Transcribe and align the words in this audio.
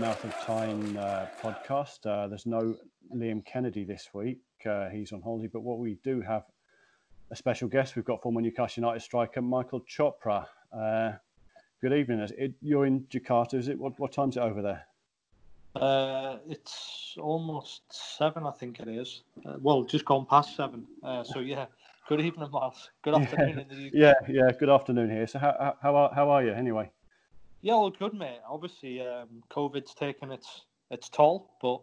Mouth 0.00 0.24
of 0.24 0.34
Tyne 0.40 0.96
uh, 0.96 1.28
podcast. 1.42 2.06
Uh, 2.06 2.26
there's 2.26 2.46
no 2.46 2.74
Liam 3.14 3.44
Kennedy 3.44 3.84
this 3.84 4.08
week. 4.14 4.40
Uh, 4.64 4.88
he's 4.88 5.12
on 5.12 5.20
holiday, 5.20 5.50
but 5.52 5.60
what 5.60 5.78
we 5.78 5.98
do 6.02 6.22
have 6.22 6.44
a 7.30 7.36
special 7.36 7.68
guest. 7.68 7.96
We've 7.96 8.04
got 8.04 8.22
former 8.22 8.40
Newcastle 8.40 8.80
United 8.80 9.00
striker 9.00 9.42
Michael 9.42 9.82
Chopra. 9.82 10.46
Uh, 10.72 11.12
good 11.82 11.92
evening. 11.92 12.26
It, 12.38 12.54
you're 12.62 12.86
in 12.86 13.00
Jakarta, 13.10 13.54
is 13.54 13.68
it? 13.68 13.78
What, 13.78 14.00
what 14.00 14.10
time's 14.10 14.38
it 14.38 14.40
over 14.40 14.62
there? 14.62 14.86
Uh, 15.76 16.38
it's 16.48 17.14
almost 17.20 17.82
seven, 17.90 18.46
I 18.46 18.52
think 18.52 18.80
it 18.80 18.88
is. 18.88 19.20
Uh, 19.44 19.56
well, 19.60 19.84
just 19.84 20.06
gone 20.06 20.24
past 20.24 20.56
seven. 20.56 20.86
so 21.24 21.40
yeah, 21.40 21.66
good 22.08 22.22
evening, 22.22 22.50
Miles. 22.50 22.88
Good 23.02 23.14
afternoon 23.20 23.56
yeah. 23.56 23.62
in 23.62 23.68
the 23.68 23.86
UK. 23.88 23.92
Yeah, 23.92 24.14
yeah. 24.46 24.50
Good 24.58 24.70
afternoon 24.70 25.10
here. 25.10 25.26
So 25.26 25.38
how 25.38 25.76
how 25.82 25.94
are, 25.94 26.10
how 26.14 26.30
are 26.30 26.42
you 26.42 26.52
anyway? 26.52 26.90
Yeah, 27.62 27.74
all 27.74 27.90
good, 27.90 28.14
mate. 28.14 28.40
Obviously, 28.48 29.06
um, 29.06 29.42
COVID's 29.50 29.94
taken 29.94 30.32
its 30.32 30.62
its 30.90 31.10
toll, 31.10 31.50
but 31.60 31.80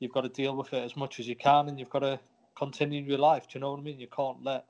you've 0.00 0.12
got 0.12 0.22
to 0.22 0.28
deal 0.28 0.56
with 0.56 0.72
it 0.72 0.82
as 0.82 0.96
much 0.96 1.20
as 1.20 1.28
you 1.28 1.36
can, 1.36 1.68
and 1.68 1.78
you've 1.78 1.88
got 1.90 2.00
to 2.00 2.18
continue 2.56 3.02
your 3.02 3.18
life. 3.18 3.44
Do 3.44 3.50
you 3.54 3.60
know 3.60 3.70
what 3.70 3.80
I 3.80 3.82
mean? 3.84 4.00
You 4.00 4.08
can't 4.08 4.42
let 4.42 4.64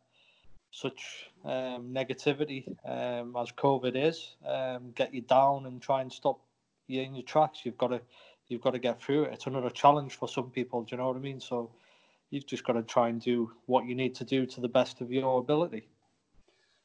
such 0.70 1.30
um, 1.46 1.94
negativity 1.94 2.68
um, 2.84 3.34
as 3.36 3.50
COVID 3.52 3.96
is 3.96 4.36
um, 4.46 4.92
get 4.94 5.14
you 5.14 5.22
down 5.22 5.64
and 5.64 5.80
try 5.80 6.02
and 6.02 6.12
stop 6.12 6.40
you 6.88 7.00
in 7.00 7.14
your 7.14 7.24
tracks. 7.24 7.60
You've 7.64 7.78
got 7.78 7.88
to 7.88 8.02
you've 8.48 8.60
got 8.60 8.72
to 8.72 8.78
get 8.78 9.02
through 9.02 9.24
it. 9.24 9.32
It's 9.32 9.46
another 9.46 9.70
challenge 9.70 10.14
for 10.16 10.28
some 10.28 10.50
people. 10.50 10.82
Do 10.82 10.88
you 10.90 10.98
know 10.98 11.08
what 11.08 11.16
I 11.16 11.20
mean? 11.20 11.40
So 11.40 11.70
you've 12.28 12.46
just 12.46 12.64
got 12.64 12.74
to 12.74 12.82
try 12.82 13.08
and 13.08 13.18
do 13.18 13.50
what 13.64 13.86
you 13.86 13.94
need 13.94 14.14
to 14.16 14.24
do 14.24 14.44
to 14.44 14.60
the 14.60 14.68
best 14.68 15.00
of 15.00 15.10
your 15.10 15.40
ability 15.40 15.88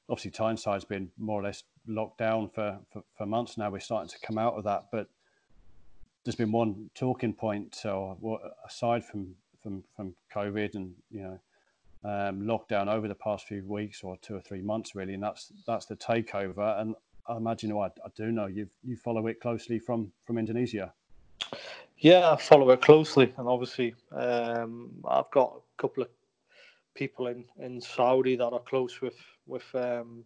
obviously 0.10 0.32
Tyneside 0.32 0.88
been 0.88 1.12
more 1.18 1.40
or 1.40 1.44
less 1.44 1.64
locked 1.88 2.18
down 2.18 2.50
for, 2.50 2.80
for, 2.92 3.04
for, 3.18 3.26
months 3.26 3.58
now. 3.58 3.70
We're 3.70 3.80
starting 3.80 4.10
to 4.10 4.20
come 4.26 4.38
out 4.38 4.54
of 4.54 4.64
that, 4.64 4.86
but 4.92 5.08
there's 6.24 6.36
been 6.36 6.52
one 6.52 6.90
talking 6.96 7.34
point. 7.34 7.76
So 7.76 8.18
aside 8.66 9.06
from 9.06 9.36
from 9.62 9.84
from 9.96 10.16
COVID 10.34 10.76
and 10.76 10.94
you 11.12 11.22
know 11.22 11.40
um, 12.06 12.42
lockdown 12.42 12.88
over 12.88 13.08
the 13.08 13.16
past 13.16 13.48
few 13.48 13.64
weeks 13.66 14.04
or 14.04 14.18
two 14.22 14.36
or 14.36 14.42
three 14.42 14.62
months 14.62 14.96
really, 14.96 15.14
and 15.14 15.24
that's 15.24 15.52
that's 15.66 15.86
the 15.86 15.96
takeover. 15.96 16.80
And 16.80 16.96
I 17.28 17.38
imagine, 17.38 17.74
well, 17.76 17.94
I, 18.04 18.08
I 18.08 18.10
do 18.16 18.32
know 18.32 18.48
you 18.48 18.68
you 18.84 18.98
follow 18.98 19.28
it 19.28 19.40
closely 19.40 19.80
from 19.80 20.12
from 20.26 20.38
Indonesia. 20.38 20.94
Yeah, 21.98 22.32
I 22.32 22.36
follow 22.36 22.70
it 22.72 22.82
closely, 22.82 23.34
and 23.38 23.48
obviously 23.48 23.96
um, 24.12 24.92
I've 25.08 25.32
got 25.32 25.56
a 25.56 25.82
couple 25.82 26.04
of 26.04 26.10
people 26.96 27.28
in, 27.28 27.46
in 27.60 27.82
Saudi 27.82 28.36
that 28.36 28.46
are 28.50 28.60
close 28.60 29.02
with 29.02 29.16
with 29.48 29.64
um, 29.76 30.26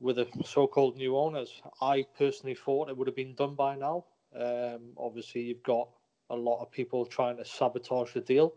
with 0.00 0.16
the 0.16 0.26
so-called 0.44 0.96
new 0.96 1.16
owners. 1.16 1.60
I 1.80 2.06
personally 2.18 2.54
thought 2.54 2.88
it 2.88 2.96
would 2.96 3.06
have 3.06 3.16
been 3.16 3.34
done 3.34 3.54
by 3.54 3.76
now. 3.76 4.04
Um, 4.34 4.92
obviously, 4.98 5.42
you've 5.42 5.62
got 5.62 5.88
a 6.30 6.36
lot 6.36 6.60
of 6.60 6.70
people 6.70 7.06
trying 7.06 7.36
to 7.38 7.44
sabotage 7.44 8.12
the 8.12 8.20
deal, 8.20 8.52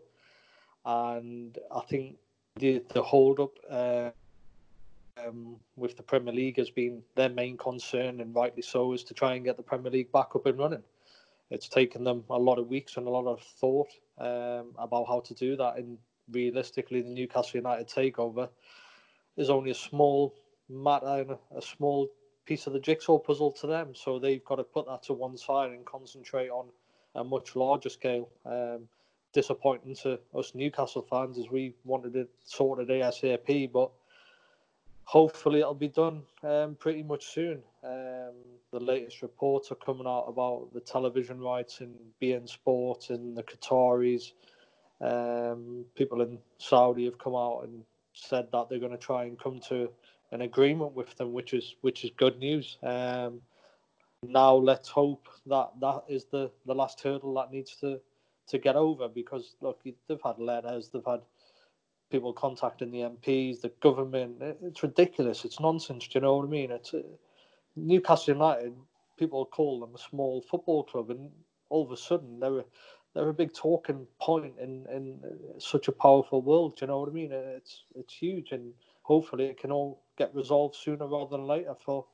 and 0.84 1.56
I 1.74 1.80
think 1.80 2.16
the 2.56 2.82
the 2.92 3.02
hold 3.02 3.40
up 3.40 3.52
uh, 3.70 4.10
um, 5.24 5.56
with 5.76 5.96
the 5.96 6.02
Premier 6.02 6.34
League 6.34 6.58
has 6.58 6.70
been 6.70 7.02
their 7.14 7.30
main 7.30 7.56
concern, 7.56 8.20
and 8.20 8.34
rightly 8.34 8.62
so, 8.62 8.92
is 8.92 9.04
to 9.04 9.14
try 9.14 9.34
and 9.34 9.44
get 9.44 9.56
the 9.56 9.62
Premier 9.62 9.90
League 9.90 10.12
back 10.12 10.34
up 10.34 10.46
and 10.46 10.58
running. 10.58 10.82
It's 11.50 11.68
taken 11.68 12.04
them 12.04 12.24
a 12.30 12.38
lot 12.38 12.58
of 12.58 12.68
weeks 12.68 12.96
and 12.96 13.06
a 13.06 13.10
lot 13.10 13.26
of 13.26 13.40
thought 13.40 13.88
um, 14.18 14.72
about 14.78 15.06
how 15.08 15.20
to 15.20 15.34
do 15.34 15.56
that, 15.56 15.76
and 15.76 15.96
realistically, 16.30 17.00
the 17.00 17.08
Newcastle 17.08 17.58
United 17.58 17.88
takeover 17.88 18.48
is 19.36 19.48
only 19.48 19.70
a 19.70 19.74
small 19.74 20.34
matter 20.70 21.38
a 21.54 21.62
small 21.62 22.08
piece 22.46 22.66
of 22.66 22.72
the 22.72 22.80
jigsaw 22.80 23.18
puzzle 23.18 23.52
to 23.52 23.66
them. 23.66 23.94
So 23.94 24.18
they've 24.18 24.44
got 24.44 24.56
to 24.56 24.64
put 24.64 24.86
that 24.86 25.02
to 25.04 25.12
one 25.12 25.36
side 25.36 25.70
and 25.70 25.84
concentrate 25.84 26.48
on 26.48 26.66
a 27.14 27.24
much 27.24 27.56
larger 27.56 27.88
scale. 27.88 28.28
Um, 28.44 28.88
disappointing 29.32 29.94
to 29.94 30.18
us 30.36 30.54
Newcastle 30.54 31.06
fans 31.08 31.38
as 31.38 31.48
we 31.50 31.74
wanted 31.84 32.16
it 32.16 32.30
sorted 32.44 32.88
ASAP, 32.88 33.70
but 33.72 33.90
hopefully 35.04 35.60
it'll 35.60 35.74
be 35.74 35.88
done 35.88 36.22
um, 36.42 36.74
pretty 36.76 37.02
much 37.02 37.26
soon. 37.26 37.62
Um, 37.84 38.34
the 38.72 38.80
latest 38.80 39.22
reports 39.22 39.70
are 39.70 39.76
coming 39.76 40.06
out 40.06 40.24
about 40.26 40.72
the 40.72 40.80
television 40.80 41.40
rights 41.40 41.80
in 41.80 41.94
beIN 42.20 42.48
Sport 42.48 43.10
and 43.10 43.36
the 43.36 43.42
Qataris 43.42 44.32
um, 45.00 45.84
people 45.94 46.20
in 46.20 46.38
Saudi 46.58 47.04
have 47.06 47.18
come 47.18 47.34
out 47.34 47.62
and 47.64 47.82
said 48.12 48.48
that 48.52 48.68
they're 48.68 48.78
going 48.78 48.92
to 48.92 48.98
try 48.98 49.24
and 49.24 49.38
come 49.38 49.60
to 49.68 49.90
an 50.32 50.42
agreement 50.42 50.94
with 50.94 51.14
them, 51.16 51.32
which 51.32 51.54
is 51.54 51.74
which 51.80 52.04
is 52.04 52.10
good 52.16 52.38
news. 52.38 52.78
Um, 52.82 53.40
now 54.22 54.54
let's 54.54 54.88
hope 54.88 55.28
that 55.46 55.70
that 55.80 56.04
is 56.08 56.26
the, 56.26 56.50
the 56.66 56.74
last 56.74 57.00
hurdle 57.00 57.34
that 57.34 57.50
needs 57.50 57.76
to, 57.76 58.00
to 58.48 58.58
get 58.58 58.76
over 58.76 59.08
because 59.08 59.56
look, 59.60 59.80
they've 59.84 60.20
had 60.22 60.38
letters, 60.38 60.90
they've 60.90 61.02
had 61.06 61.20
people 62.10 62.32
contacting 62.32 62.90
the 62.90 62.98
MPs, 62.98 63.60
the 63.60 63.72
government. 63.80 64.36
It's 64.62 64.82
ridiculous. 64.82 65.44
It's 65.44 65.60
nonsense. 65.60 66.06
Do 66.06 66.18
you 66.18 66.22
know 66.22 66.36
what 66.36 66.46
I 66.46 66.50
mean? 66.50 66.70
It's 66.70 66.92
uh, 66.92 67.02
Newcastle 67.76 68.34
United. 68.34 68.74
People 69.18 69.46
call 69.46 69.80
them 69.80 69.94
a 69.94 69.98
small 69.98 70.42
football 70.42 70.84
club, 70.84 71.10
and 71.10 71.30
all 71.68 71.84
of 71.84 71.92
a 71.92 71.96
sudden 71.96 72.40
they're 72.40 72.64
they're 73.14 73.28
a 73.28 73.34
big 73.34 73.54
talking 73.54 74.06
point 74.20 74.54
in 74.60 74.86
in 74.92 75.20
such 75.58 75.88
a 75.88 75.92
powerful 75.92 76.42
world. 76.42 76.76
Do 76.76 76.84
you 76.84 76.86
know 76.88 77.00
what 77.00 77.08
I 77.08 77.12
mean? 77.12 77.32
It's 77.32 77.84
it's 77.94 78.14
huge, 78.14 78.52
and 78.52 78.72
hopefully 79.02 79.46
it 79.46 79.58
can 79.58 79.72
all 79.72 80.02
get 80.20 80.34
resolved 80.34 80.76
sooner 80.76 81.06
rather 81.06 81.30
than 81.36 81.46
later 81.46 81.74
for 81.74 82.04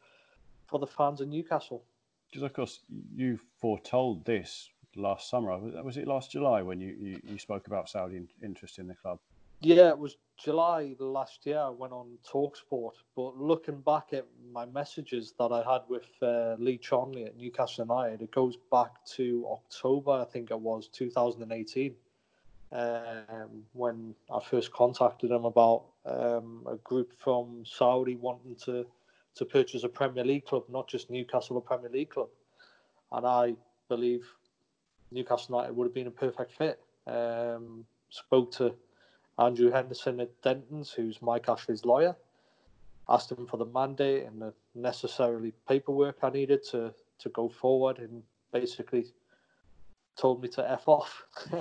for 0.67 0.78
the 0.78 0.87
fans 0.87 1.21
in 1.21 1.31
Newcastle. 1.31 1.84
Because 2.28 2.43
of 2.43 2.53
course 2.53 2.81
you 3.15 3.39
foretold 3.61 4.25
this 4.25 4.71
last 4.97 5.28
summer. 5.28 5.59
Was 5.83 5.97
it 5.97 6.06
last 6.06 6.33
July 6.33 6.62
when 6.62 6.81
you, 6.81 6.97
you, 6.99 7.21
you 7.31 7.39
spoke 7.39 7.66
about 7.66 7.89
Saudi 7.89 8.22
interest 8.43 8.78
in 8.78 8.87
the 8.87 8.95
club? 8.95 9.19
Yeah, 9.61 9.89
it 9.89 9.99
was 9.99 10.16
July 10.37 10.95
last 10.99 11.47
year. 11.47 11.59
I 11.59 11.71
went 11.71 11.93
on 11.93 12.19
Talksport. 12.31 12.93
But 13.15 13.37
looking 13.39 13.81
back 13.81 14.12
at 14.12 14.27
my 14.53 14.66
messages 14.66 15.33
that 15.39 15.50
I 15.50 15.62
had 15.72 15.83
with 15.89 16.06
uh, 16.21 16.56
Lee 16.59 16.78
Charnley 16.78 17.25
at 17.25 17.37
Newcastle 17.37 17.87
United, 17.87 18.22
it 18.22 18.33
goes 18.33 18.56
back 18.71 18.93
to 19.16 19.47
October, 19.50 20.12
I 20.12 20.25
think 20.25 20.50
it 20.50 20.61
was 20.61 20.89
2018, 20.89 21.95
um, 22.72 23.65
when 23.72 24.15
I 24.32 24.41
first 24.41 24.72
contacted 24.72 25.31
him 25.31 25.44
about 25.44 25.84
um, 26.04 26.66
a 26.69 26.77
group 26.77 27.12
from 27.19 27.65
Saudi 27.65 28.16
wanting 28.16 28.56
to 28.65 28.87
to 29.37 29.44
purchase 29.44 29.84
a 29.84 29.88
Premier 29.88 30.25
League 30.25 30.47
club, 30.47 30.65
not 30.71 30.88
just 30.88 31.10
Newcastle, 31.10 31.59
a 31.59 31.60
Premier 31.60 31.91
League 31.91 32.09
club. 32.09 32.28
And 33.12 33.27
I 33.27 33.54
believe 33.88 34.27
Newcastle 35.12 35.56
United 35.56 35.77
would 35.77 35.84
have 35.84 35.94
been 35.94 36.06
a 36.06 36.10
perfect 36.10 36.53
fit. 36.53 36.81
Um, 37.06 37.84
spoke 38.09 38.50
to 38.53 38.75
Andrew 39.38 39.71
Henderson 39.71 40.21
at 40.21 40.31
Denton's, 40.43 40.91
who's 40.91 41.21
Mike 41.21 41.48
Ashley's 41.48 41.84
lawyer. 41.84 42.16
Asked 43.09 43.33
him 43.33 43.47
for 43.47 43.59
the 43.59 43.66
mandate 43.66 44.25
and 44.25 44.41
the 44.41 44.54
necessarily 44.75 45.53
paperwork 45.69 46.19
I 46.22 46.31
needed 46.31 46.65
to, 46.71 46.93
to 47.19 47.28
go 47.28 47.48
forward, 47.48 47.98
and 47.98 48.22
basically 48.53 49.04
told 50.16 50.43
me 50.43 50.48
to 50.48 50.71
f 50.71 50.89
off, 50.89 51.24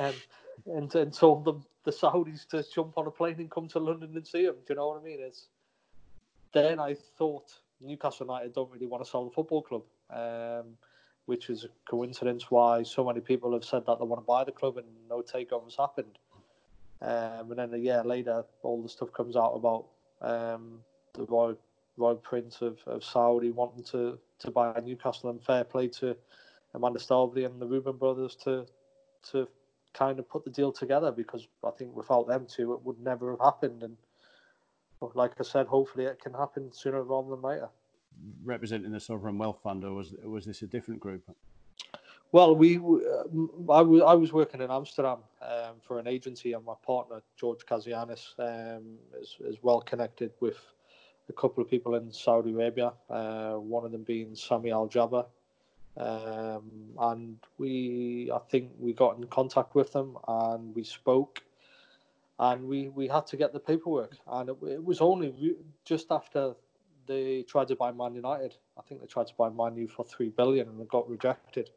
and, 0.66 0.94
and 0.96 1.14
told 1.14 1.46
them 1.46 1.66
the 1.84 1.92
Saudis 1.92 2.48
to 2.50 2.64
jump 2.74 2.98
on 2.98 3.08
a 3.08 3.12
plane 3.12 3.36
and 3.40 3.52
come 3.52 3.68
to 3.70 3.80
London 3.80 4.12
and 4.16 4.28
see 4.28 4.46
him. 4.46 4.56
Do 4.66 4.74
you 4.74 4.76
know 4.76 4.88
what 4.90 5.02
I 5.02 5.04
mean? 5.04 5.20
It's 5.22 5.48
then 6.54 6.80
I 6.80 6.96
thought 7.18 7.54
Newcastle 7.82 8.26
United 8.26 8.54
don't 8.54 8.72
really 8.72 8.88
want 8.88 9.04
to 9.04 9.10
sell 9.10 9.26
the 9.26 9.32
football 9.32 9.62
club, 9.62 9.84
um, 10.10 10.78
which 11.26 11.50
is 11.50 11.66
a 11.66 11.68
coincidence 11.90 12.50
why 12.50 12.84
so 12.84 13.06
many 13.06 13.20
people 13.20 13.54
have 13.54 13.66
said 13.66 13.86
that 13.86 14.00
they 14.00 14.06
want 14.06 14.22
to 14.22 14.26
buy 14.26 14.44
the 14.44 14.52
club 14.52 14.78
and 14.78 14.88
no 15.10 15.22
takeovers 15.22 15.78
happened. 15.78 16.18
Um, 17.02 17.52
and 17.52 17.60
then 17.60 17.74
a 17.74 17.78
year 17.78 18.04
later, 18.04 18.44
all 18.64 18.82
the 18.82 18.90
stuff 18.90 19.12
comes 19.12 19.36
out 19.36 19.52
about 19.52 19.86
um, 20.22 20.80
the 21.14 21.26
Royal, 21.26 21.58
Royal 21.98 22.16
Prince 22.16 22.62
of, 22.62 22.80
of 22.88 23.04
Saudi 23.04 23.52
wanting 23.52 23.84
to, 23.86 24.18
to 24.40 24.52
buy 24.52 24.80
Newcastle 24.84 25.30
and 25.30 25.44
fair 25.44 25.66
play 25.66 25.90
to 25.90 26.16
Amanda 26.74 27.00
Staveley 27.00 27.44
and 27.44 27.62
the 27.62 27.68
Reuben 27.68 27.98
brothers 27.98 28.36
to 28.44 28.66
to 29.32 29.48
kind 29.98 30.20
of 30.20 30.30
put 30.30 30.44
the 30.44 30.52
deal 30.52 30.72
together 30.72 31.12
because 31.12 31.48
I 31.64 31.72
think 31.72 31.96
without 31.96 32.28
them 32.28 32.46
two, 32.48 32.74
it 32.74 32.86
would 32.86 33.00
never 33.00 33.32
have 33.32 33.40
happened. 33.40 33.84
And 33.84 33.98
like 35.14 35.32
I 35.40 35.44
said, 35.44 35.68
hopefully 35.68 36.06
it 36.06 36.22
can 36.22 36.34
happen 36.34 36.72
sooner 36.72 37.02
rather 37.04 37.30
than 37.30 37.42
later. 37.42 37.70
Representing 38.44 38.92
the 38.92 39.00
Sovereign 39.00 39.38
Wealth 39.38 39.60
Fund, 39.64 39.84
or 39.84 39.94
was 39.94 40.14
was 40.24 40.46
this 40.46 40.62
a 40.62 40.68
different 40.68 41.02
group? 41.02 41.24
Well, 42.32 42.56
we, 42.56 42.78
uh, 42.78 43.72
I 43.72 43.82
was 43.82 44.02
I 44.02 44.14
was 44.14 44.32
working 44.34 44.62
in 44.62 44.72
Amsterdam 44.72 45.20
um, 45.42 45.76
for 45.86 46.00
an 46.00 46.08
agency, 46.08 46.54
and 46.54 46.64
my 46.66 46.74
partner 46.86 47.22
George 47.38 47.66
Kazianis 47.66 48.34
um, 48.40 48.98
is 49.22 49.36
is 49.42 49.58
well 49.62 49.82
connected 49.82 50.32
with 50.40 50.58
a 51.30 51.34
couple 51.34 51.62
of 51.64 51.70
people 51.70 51.96
in 51.96 52.12
Saudi 52.12 52.52
Arabia. 52.52 52.94
Uh, 53.10 53.54
one 53.54 53.86
of 53.86 53.92
them 53.92 54.04
being 54.04 54.36
Sami 54.36 54.72
Al 54.72 54.88
Jaber, 54.88 55.26
um, 55.98 56.92
and 57.00 57.38
we 57.58 58.30
I 58.34 58.40
think 58.50 58.72
we 58.78 58.94
got 58.94 59.18
in 59.18 59.26
contact 59.26 59.76
with 59.76 59.92
them 59.92 60.18
and 60.28 60.76
we 60.76 60.84
spoke, 60.84 61.44
and 62.40 62.66
we 62.68 62.90
we 62.90 63.08
had 63.08 63.28
to 63.28 63.38
get 63.38 63.54
the 63.54 63.60
paperwork, 63.60 64.18
and 64.28 64.50
it, 64.50 64.58
it 64.64 64.84
was 64.84 65.02
only 65.02 65.30
re- 65.30 65.58
just 65.86 66.08
after 66.12 66.56
they 67.08 67.44
tried 67.44 67.68
to 67.70 67.76
buy 67.76 67.92
Man 67.92 68.16
United. 68.16 68.56
I 68.78 68.82
think 68.82 69.02
they 69.02 69.08
tried 69.08 69.28
to 69.28 69.34
buy 69.38 69.50
Man 69.50 69.78
U 69.78 69.88
for 69.88 70.04
three 70.04 70.30
billion 70.30 70.68
and 70.68 70.80
they 70.80 70.86
got 70.86 71.08
rejected. 71.10 71.70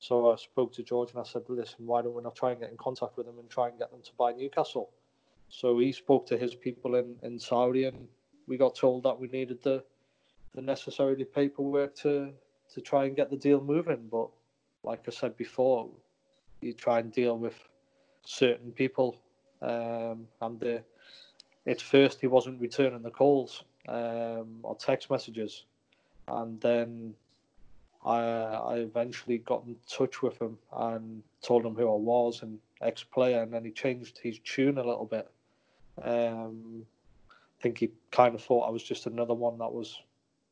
So 0.00 0.32
I 0.32 0.36
spoke 0.36 0.72
to 0.74 0.82
George 0.82 1.12
and 1.12 1.20
I 1.20 1.22
said, 1.22 1.42
"Listen, 1.48 1.86
why 1.86 2.02
don't 2.02 2.14
we 2.14 2.22
not 2.22 2.36
try 2.36 2.50
and 2.50 2.60
get 2.60 2.70
in 2.70 2.76
contact 2.76 3.16
with 3.16 3.26
them 3.26 3.38
and 3.38 3.48
try 3.48 3.68
and 3.68 3.78
get 3.78 3.90
them 3.90 4.02
to 4.02 4.10
buy 4.18 4.32
Newcastle?" 4.32 4.90
So 5.48 5.78
he 5.78 5.92
spoke 5.92 6.26
to 6.26 6.36
his 6.36 6.54
people 6.54 6.96
in, 6.96 7.16
in 7.22 7.38
Saudi, 7.38 7.84
and 7.84 8.08
we 8.46 8.56
got 8.56 8.74
told 8.74 9.04
that 9.04 9.18
we 9.18 9.28
needed 9.28 9.62
the 9.62 9.84
the 10.54 10.62
necessary 10.62 11.24
paperwork 11.24 11.94
to 11.96 12.32
to 12.74 12.80
try 12.80 13.04
and 13.04 13.16
get 13.16 13.30
the 13.30 13.36
deal 13.36 13.60
moving. 13.60 14.08
But 14.10 14.28
like 14.82 15.00
I 15.06 15.10
said 15.10 15.36
before, 15.36 15.88
you 16.60 16.72
try 16.72 16.98
and 16.98 17.12
deal 17.12 17.38
with 17.38 17.56
certain 18.24 18.72
people, 18.72 19.16
um, 19.62 20.26
and 20.40 20.58
the, 20.60 20.82
at 21.66 21.80
first 21.80 22.20
he 22.20 22.26
wasn't 22.26 22.60
returning 22.60 23.02
the 23.02 23.10
calls 23.10 23.64
um, 23.88 24.58
or 24.62 24.76
text 24.76 25.10
messages, 25.10 25.64
and 26.28 26.60
then 26.60 27.14
I 28.04 28.18
I 28.18 28.74
eventually 28.76 29.38
got 29.38 29.64
in 29.66 29.76
touch 29.88 30.22
with 30.22 30.40
him 30.40 30.58
and 30.72 31.22
told 31.42 31.64
him 31.64 31.74
who 31.74 31.88
I 31.88 31.96
was 31.96 32.42
and 32.42 32.58
ex 32.80 33.02
player, 33.02 33.42
and 33.42 33.52
then 33.52 33.64
he 33.64 33.70
changed 33.70 34.18
his 34.18 34.38
tune 34.40 34.78
a 34.78 34.84
little 34.84 35.06
bit. 35.06 35.30
Um, 36.02 36.86
I 37.30 37.62
think 37.62 37.78
he 37.78 37.90
kind 38.10 38.34
of 38.34 38.42
thought 38.42 38.66
I 38.66 38.70
was 38.70 38.82
just 38.82 39.06
another 39.06 39.34
one 39.34 39.58
that 39.58 39.72
was 39.72 40.02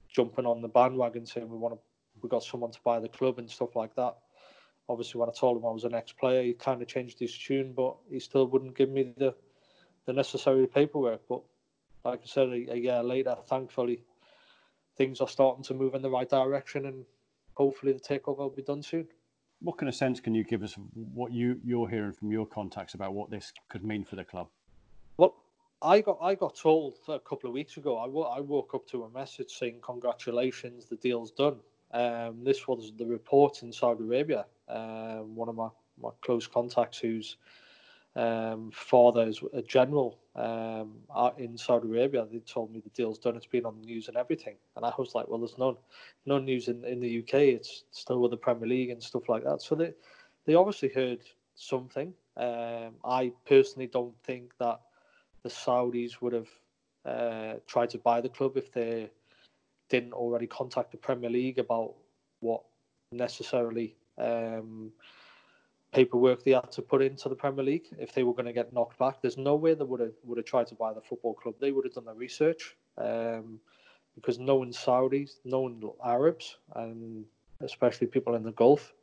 jumping 0.09 0.47
on 0.47 0.63
the 0.63 0.69
bandwagon 0.69 1.27
saying 1.27 1.49
we 1.49 1.57
want 1.57 1.75
to 1.75 1.81
we 2.23 2.29
got 2.29 2.45
someone 2.45 2.71
to 2.71 2.81
buy 2.85 3.01
the 3.01 3.09
club 3.09 3.39
and 3.39 3.51
stuff 3.51 3.77
like 3.77 3.95
that. 3.97 4.17
Obviously, 4.89 5.21
when 5.21 5.29
I 5.29 5.33
told 5.33 5.59
him 5.59 5.67
I 5.67 5.71
was 5.71 5.85
an 5.85 5.95
ex-player, 5.95 6.43
he 6.43 6.55
kind 6.55 6.83
of 6.83 6.89
changed 6.89 7.19
his 7.19 7.37
tune, 7.37 7.73
but 7.73 7.97
he 8.11 8.19
still 8.19 8.47
wouldn't 8.47 8.77
give 8.77 8.91
me 8.91 9.13
the 9.17 9.35
the 10.07 10.13
necessary 10.13 10.67
paperwork. 10.67 11.23
But 11.29 11.43
like 12.05 12.21
I 12.23 12.27
said, 12.27 12.49
a, 12.49 12.73
a 12.73 12.77
year 12.77 13.03
later, 13.03 13.37
thankfully, 13.47 14.03
things 14.97 15.21
are 15.21 15.29
starting 15.29 15.63
to 15.65 15.75
move 15.75 15.95
in 15.95 16.03
the 16.03 16.11
right 16.11 16.29
direction, 16.29 16.87
and 16.87 17.05
hopefully, 17.55 17.93
the 17.93 18.01
takeover 18.01 18.39
will 18.39 18.51
be 18.51 18.63
done 18.63 18.83
soon. 18.83 19.07
What 19.61 19.79
kind 19.79 19.89
of 19.89 19.95
sense 19.95 20.19
can 20.19 20.35
you 20.35 20.43
give 20.43 20.65
us 20.65 20.77
of 20.77 20.83
what 20.95 21.33
you 21.33 21.61
you're 21.65 21.89
hearing 21.89 22.13
from 22.13 22.33
your 22.33 22.47
contacts 22.47 22.95
about 22.95 23.15
what 23.15 23.31
this 23.31 23.53
could 23.69 23.85
mean 23.85 24.05
for 24.05 24.17
the 24.17 24.25
club? 24.25 24.49
Well, 25.17 25.37
I 25.81 26.01
got 26.01 26.19
I 26.21 26.35
got 26.35 26.57
told 26.57 26.95
a 27.09 27.21
couple 27.21 27.49
of 27.49 27.55
weeks 27.55 27.77
ago. 27.77 27.99
I, 27.99 28.07
w- 28.07 28.27
I 28.27 28.41
woke 28.41 28.75
up 28.75 28.87
to 28.89 29.05
a 29.05 29.11
message 29.11 29.51
saying 29.51 29.79
congratulations, 29.83 30.87
the 30.87 30.97
deal's 30.97 31.31
done. 31.31 31.61
Um, 31.93 32.43
this 32.43 32.67
was 32.67 32.93
the 32.97 33.07
report 33.07 33.63
in 33.63 33.73
Saudi 33.73 34.05
Arabia. 34.05 34.47
Um, 34.69 35.35
one 35.35 35.49
of 35.49 35.55
my, 35.55 35.69
my 36.01 36.11
close 36.23 36.47
contacts, 36.47 36.99
whose 36.99 37.37
um, 38.17 38.71
father 38.73 39.27
is 39.27 39.41
a 39.53 39.63
general 39.63 40.19
um, 40.35 40.95
in 41.39 41.57
Saudi 41.57 41.89
Arabia, 41.89 42.27
they 42.31 42.39
told 42.39 42.73
me 42.73 42.81
the 42.81 42.91
deal's 42.91 43.19
done. 43.19 43.37
It's 43.37 43.47
been 43.47 43.67
on 43.67 43.77
the 43.81 43.87
news 43.87 44.09
and 44.09 44.17
everything. 44.17 44.57
And 44.77 44.85
I 44.85 44.93
was 44.97 45.15
like, 45.15 45.29
well, 45.29 45.39
there's 45.39 45.59
no 45.59 45.79
no 46.27 46.39
news 46.39 46.69
in, 46.69 46.85
in 46.85 47.01
the 47.01 47.19
UK. 47.21 47.35
It's 47.35 47.85
still 47.91 48.21
with 48.21 48.31
the 48.31 48.37
Premier 48.37 48.69
League 48.69 48.91
and 48.91 49.03
stuff 49.03 49.29
like 49.29 49.45
that. 49.45 49.63
So 49.63 49.75
they 49.75 49.93
they 50.47 50.55
obviously 50.55 50.89
heard 50.89 51.21
something. 51.55 52.13
Um, 52.37 52.95
I 53.05 53.33
personally 53.47 53.89
don't 53.89 54.15
think 54.25 54.53
that 54.59 54.81
the 55.43 55.51
Saudis 55.51 56.21
would 56.21 56.33
have 56.33 56.49
uh, 57.05 57.55
tried 57.67 57.91
to 57.91 57.99
buy 57.99 58.21
the 58.21 58.29
club 58.29 58.57
if 58.57 58.73
they 58.73 59.11
didn't 59.93 60.15
already 60.15 60.47
contact 60.47 60.91
the 60.91 60.97
Premier 60.97 61.29
League 61.29 61.59
about 61.59 61.93
what 62.41 62.63
necessarily 63.13 63.95
um, 64.17 64.91
paperwork 65.93 66.43
they 66.43 66.53
had 66.53 66.73
to 66.73 66.81
put 66.81 67.03
into 67.03 67.29
the 67.29 67.35
Premier 67.35 67.63
League 67.63 67.89
if 67.99 68.15
they 68.15 68.23
were 68.23 68.33
going 68.33 68.47
to 68.47 68.55
get 68.55 68.73
knocked 68.73 68.99
back. 68.99 69.21
There's 69.21 69.37
no 69.37 69.55
way 69.55 69.75
they 69.75 69.85
would 69.85 70.01
have 70.01 70.15
would 70.25 70.39
have 70.39 70.47
tried 70.47 70.69
to 70.69 70.75
buy 70.75 70.95
the 70.95 71.03
football 71.03 71.35
club. 71.35 71.57
They 71.61 71.73
would 71.73 71.85
have 71.85 71.95
done 71.95 72.07
the 72.07 72.15
research 72.15 72.75
um, 72.97 73.61
because 74.15 74.39
knowing 74.39 74.73
Saudis, 74.73 75.33
knowing 75.45 75.83
Arabs, 76.03 76.57
and 76.75 77.27
especially 77.61 78.07
people 78.07 78.35
in 78.35 78.43
the 78.43 78.53
Gulf, 78.53 78.95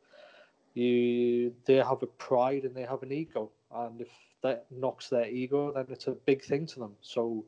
you 0.74 1.54
they 1.66 1.76
have 1.76 2.02
a 2.02 2.12
pride 2.28 2.64
and 2.64 2.74
they 2.74 2.82
have 2.82 3.04
an 3.04 3.12
ego, 3.12 3.52
and 3.72 4.00
if 4.00 4.08
that 4.42 4.66
knocks 4.72 5.08
their 5.08 5.28
ego, 5.28 5.72
then 5.72 5.86
it's 5.88 6.08
a 6.08 6.16
big 6.30 6.42
thing 6.42 6.66
to 6.66 6.80
them. 6.80 6.96
So, 7.00 7.44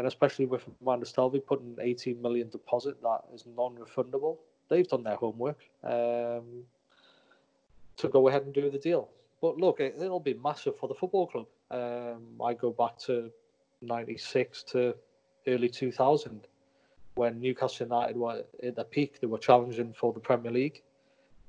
and 0.00 0.06
especially 0.06 0.46
with 0.46 0.64
Amanda 0.80 1.04
Staveley 1.04 1.40
putting 1.40 1.76
18 1.78 2.22
million 2.22 2.48
deposit 2.48 3.02
that 3.02 3.20
is 3.34 3.44
non-refundable, 3.54 4.38
they've 4.70 4.88
done 4.88 5.02
their 5.02 5.16
homework 5.16 5.58
um, 5.84 6.64
to 7.98 8.08
go 8.08 8.26
ahead 8.26 8.44
and 8.44 8.54
do 8.54 8.70
the 8.70 8.78
deal. 8.78 9.10
But 9.42 9.58
look, 9.58 9.78
it, 9.78 9.98
will 9.98 10.18
be 10.18 10.32
massive 10.42 10.78
for 10.78 10.88
the 10.88 10.94
football 10.94 11.26
club. 11.26 11.46
Um, 11.70 12.22
I 12.42 12.54
go 12.54 12.70
back 12.70 12.96
to 13.00 13.30
96 13.82 14.62
to 14.72 14.94
early 15.46 15.68
2000 15.68 16.46
when 17.16 17.38
Newcastle 17.38 17.86
United 17.86 18.16
were 18.16 18.42
at 18.62 18.76
the 18.76 18.84
peak. 18.84 19.20
They 19.20 19.26
were 19.26 19.36
challenging 19.36 19.92
for 19.92 20.14
the 20.14 20.20
Premier 20.20 20.50
League, 20.50 20.80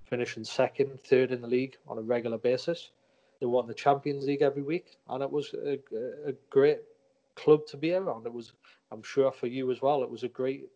finishing 0.09 0.43
second, 0.43 0.99
third 1.05 1.31
in 1.31 1.39
the 1.39 1.47
league 1.47 1.77
on 1.87 1.97
a 1.97 2.01
regular 2.01 2.37
basis. 2.37 2.91
They 3.39 3.45
won 3.45 3.65
the 3.67 3.73
Champions 3.73 4.25
League 4.25 4.41
every 4.41 4.61
week, 4.61 4.97
and 5.07 5.23
it 5.23 5.31
was 5.31 5.53
a, 5.53 5.79
a 6.27 6.33
great 6.49 6.81
club 7.41 7.65
to 7.67 7.77
be 7.77 7.93
around. 7.93 8.25
It 8.25 8.33
was, 8.33 8.53
I'm 8.91 9.03
sure, 9.03 9.31
for 9.31 9.47
you 9.47 9.71
as 9.71 9.81
well. 9.81 10.03
It 10.03 10.09
was 10.09 10.23
a 10.23 10.27
great 10.27 10.67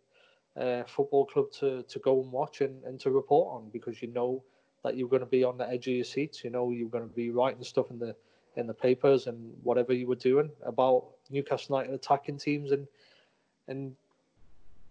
uh, 0.59 0.83
football 0.83 1.25
club 1.25 1.51
to, 1.59 1.83
to 1.83 1.99
go 1.99 2.21
and 2.21 2.31
watch 2.31 2.61
and, 2.61 2.83
and 2.83 2.99
to 3.01 3.11
report 3.11 3.55
on 3.55 3.69
because 3.71 4.01
you 4.01 4.09
know 4.09 4.43
that 4.83 4.97
you're 4.97 5.09
going 5.09 5.21
to 5.21 5.25
be 5.25 5.43
on 5.43 5.57
the 5.57 5.67
edge 5.67 5.87
of 5.87 5.93
your 5.93 6.05
seats. 6.05 6.43
You 6.43 6.49
know 6.49 6.71
you're 6.71 6.89
going 6.89 7.07
to 7.07 7.15
be 7.15 7.29
writing 7.29 7.63
stuff 7.63 7.91
in 7.91 7.99
the 7.99 8.15
in 8.57 8.67
the 8.67 8.73
papers 8.73 9.27
and 9.27 9.53
whatever 9.63 9.91
you 9.93 10.07
were 10.07 10.15
doing 10.15 10.49
about 10.65 11.07
Newcastle 11.29 11.75
United 11.75 11.93
attacking 11.93 12.37
teams 12.37 12.71
and 12.71 12.87
and 13.67 13.95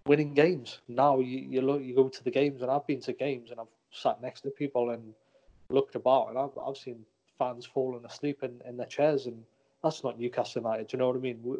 winning 0.06 0.34
games. 0.34 0.80
Now 0.88 1.20
you 1.20 1.38
you 1.38 1.62
look 1.62 1.82
you 1.82 1.94
go 1.94 2.08
to 2.08 2.24
the 2.24 2.30
games 2.30 2.60
and 2.62 2.70
I've 2.70 2.86
been 2.86 3.00
to 3.02 3.12
games 3.12 3.50
and 3.50 3.58
I've 3.60 3.74
sat 3.90 4.20
next 4.20 4.42
to 4.42 4.50
people 4.50 4.90
and 4.90 5.14
looked 5.70 5.94
about 5.94 6.28
and 6.28 6.38
I've 6.38 6.58
I've 6.58 6.76
seen 6.76 7.06
fans 7.38 7.66
falling 7.66 8.04
asleep 8.04 8.42
in, 8.42 8.60
in 8.66 8.76
their 8.76 8.86
chairs, 8.86 9.26
and 9.26 9.42
that's 9.84 10.02
not 10.02 10.18
Newcastle 10.18 10.62
United. 10.62 10.88
Do 10.88 10.96
you 10.96 10.98
know 10.98 11.08
what 11.08 11.16
I 11.16 11.20
mean? 11.20 11.38
We, 11.42 11.56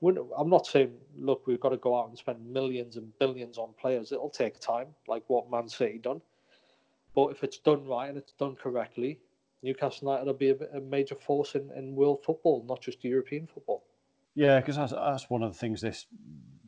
we, 0.00 0.20
I'm 0.36 0.50
not 0.50 0.66
saying, 0.66 0.92
look, 1.16 1.46
we've 1.46 1.60
got 1.60 1.70
to 1.70 1.78
go 1.78 1.98
out 1.98 2.08
and 2.08 2.18
spend 2.18 2.44
millions 2.44 2.96
and 2.96 3.18
billions 3.18 3.56
on 3.56 3.70
players. 3.80 4.12
It'll 4.12 4.28
take 4.28 4.60
time, 4.60 4.88
like 5.08 5.22
what 5.28 5.50
Man 5.50 5.68
City 5.68 5.98
done. 5.98 6.20
But 7.14 7.28
if 7.28 7.42
it's 7.42 7.56
done 7.56 7.86
right 7.86 8.10
and 8.10 8.18
it's 8.18 8.32
done 8.32 8.56
correctly, 8.56 9.18
Newcastle 9.62 10.08
United 10.08 10.26
will 10.26 10.34
be 10.34 10.50
a, 10.50 10.56
a 10.76 10.80
major 10.80 11.14
force 11.14 11.54
in, 11.54 11.70
in 11.74 11.94
world 11.94 12.22
football, 12.22 12.64
not 12.68 12.82
just 12.82 13.02
European 13.02 13.46
football. 13.46 13.84
Yeah, 14.34 14.60
because 14.60 14.76
that's, 14.76 14.92
that's 14.92 15.30
one 15.30 15.42
of 15.42 15.52
the 15.52 15.58
things 15.58 15.80
this 15.80 16.06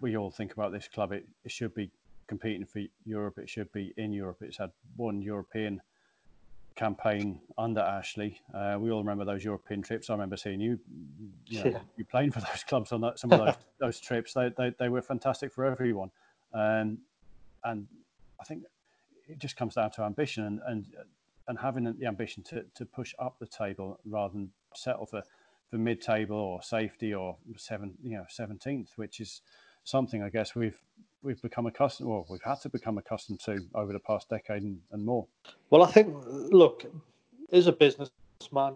we 0.00 0.16
all 0.16 0.30
think 0.30 0.52
about 0.52 0.72
this 0.72 0.88
club. 0.88 1.12
It, 1.12 1.26
it 1.44 1.50
should 1.50 1.74
be 1.74 1.90
competing 2.28 2.64
for 2.64 2.80
Europe. 3.04 3.38
It 3.38 3.50
should 3.50 3.70
be 3.72 3.92
in 3.96 4.12
Europe. 4.12 4.38
It's 4.40 4.56
had 4.56 4.70
one 4.96 5.20
European 5.20 5.82
campaign 6.78 7.40
under 7.58 7.80
Ashley. 7.80 8.40
Uh, 8.54 8.76
we 8.78 8.90
all 8.90 9.00
remember 9.00 9.24
those 9.24 9.44
European 9.44 9.82
trips. 9.82 10.08
I 10.08 10.12
remember 10.14 10.36
seeing 10.36 10.60
you, 10.60 10.78
you, 11.46 11.64
know, 11.64 11.70
yeah. 11.70 11.78
you 11.96 12.04
playing 12.04 12.30
for 12.30 12.40
those 12.40 12.62
clubs 12.68 12.92
on 12.92 13.00
that, 13.00 13.18
some 13.18 13.32
of 13.32 13.40
those, 13.40 13.54
those 13.80 14.00
trips. 14.00 14.32
They, 14.32 14.50
they, 14.56 14.72
they 14.78 14.88
were 14.88 15.02
fantastic 15.02 15.52
for 15.52 15.64
everyone. 15.64 16.10
Um, 16.54 16.98
and 17.64 17.88
I 18.40 18.44
think 18.44 18.62
it 19.28 19.38
just 19.40 19.56
comes 19.56 19.74
down 19.74 19.90
to 19.92 20.04
ambition 20.04 20.44
and, 20.44 20.60
and, 20.66 20.86
and 21.48 21.58
having 21.58 21.92
the 21.98 22.06
ambition 22.06 22.44
to, 22.44 22.64
to 22.76 22.86
push 22.86 23.12
up 23.18 23.38
the 23.40 23.46
table 23.46 23.98
rather 24.06 24.34
than 24.34 24.50
settle 24.74 25.04
for, 25.04 25.22
for 25.68 25.78
mid 25.78 26.00
table 26.00 26.36
or 26.36 26.62
safety 26.62 27.12
or 27.12 27.36
seven, 27.56 27.94
you 28.04 28.16
know, 28.16 28.24
17th, 28.30 28.90
which 28.94 29.18
is 29.18 29.42
something 29.82 30.22
I 30.22 30.28
guess 30.28 30.54
we've 30.54 30.80
we've 31.22 31.40
become 31.42 31.66
accustomed, 31.66 32.08
or 32.08 32.24
we've 32.28 32.42
had 32.42 32.60
to 32.62 32.68
become 32.68 32.98
accustomed 32.98 33.40
to 33.40 33.58
over 33.74 33.92
the 33.92 34.00
past 34.00 34.28
decade 34.28 34.62
and, 34.62 34.78
and 34.92 35.04
more. 35.04 35.26
Well, 35.70 35.82
I 35.82 35.90
think, 35.90 36.14
look, 36.26 36.84
as 37.52 37.66
a 37.66 37.72
businessman, 37.72 38.74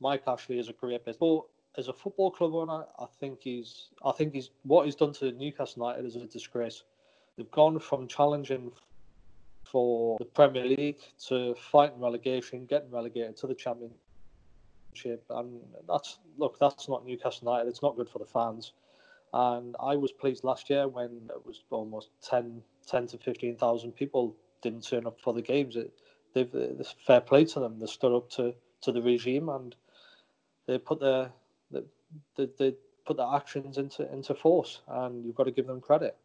Mike 0.00 0.22
Ashley 0.26 0.58
is 0.58 0.68
a 0.68 0.72
great 0.72 1.04
business. 1.04 1.16
But 1.18 1.42
as 1.76 1.88
a 1.88 1.92
football 1.92 2.30
club 2.30 2.54
owner, 2.54 2.84
I 2.98 3.06
think 3.18 3.40
he's, 3.42 3.88
I 4.04 4.12
think 4.12 4.34
he's 4.34 4.50
what 4.62 4.84
he's 4.84 4.94
done 4.94 5.12
to 5.14 5.32
Newcastle 5.32 5.82
United 5.82 6.06
is 6.06 6.16
a 6.16 6.26
disgrace. 6.26 6.84
They've 7.36 7.50
gone 7.50 7.78
from 7.78 8.06
challenging 8.06 8.70
for 9.64 10.16
the 10.18 10.24
Premier 10.24 10.64
League 10.64 11.00
to 11.26 11.54
fighting 11.54 12.00
relegation, 12.00 12.66
getting 12.66 12.90
relegated 12.90 13.36
to 13.38 13.46
the 13.48 13.54
Championship, 13.54 15.24
and 15.30 15.60
that's 15.88 16.18
look, 16.38 16.58
that's 16.60 16.88
not 16.88 17.04
Newcastle 17.04 17.48
United. 17.48 17.68
It's 17.68 17.82
not 17.82 17.96
good 17.96 18.08
for 18.08 18.20
the 18.20 18.26
fans. 18.26 18.72
And 19.36 19.74
I 19.80 19.96
was 19.96 20.12
pleased 20.12 20.44
last 20.44 20.70
year 20.70 20.86
when 20.86 21.28
it 21.28 21.44
was 21.44 21.64
almost 21.70 22.10
10, 22.22 22.62
10 22.86 23.06
to 23.08 23.18
15,000 23.18 23.90
people 23.90 24.36
didn't 24.62 24.86
turn 24.86 25.08
up 25.08 25.20
for 25.20 25.34
the 25.34 25.42
games. 25.42 25.74
It, 25.74 25.92
they've 26.34 26.54
it's 26.54 26.94
fair 27.04 27.20
play 27.20 27.44
to 27.46 27.58
them. 27.58 27.80
They 27.80 27.86
stood 27.86 28.16
up 28.16 28.30
to, 28.30 28.54
to 28.82 28.92
the 28.92 29.02
regime 29.02 29.48
and 29.48 29.74
they 30.68 30.78
put 30.78 31.00
their 31.00 31.32
they, 31.72 31.80
they, 32.36 32.48
they 32.58 32.74
put 33.04 33.16
their 33.16 33.34
actions 33.34 33.76
into 33.76 34.10
into 34.12 34.36
force, 34.36 34.82
and 34.86 35.24
you've 35.24 35.34
got 35.34 35.44
to 35.44 35.50
give 35.50 35.66
them 35.66 35.80
credit. 35.80 36.16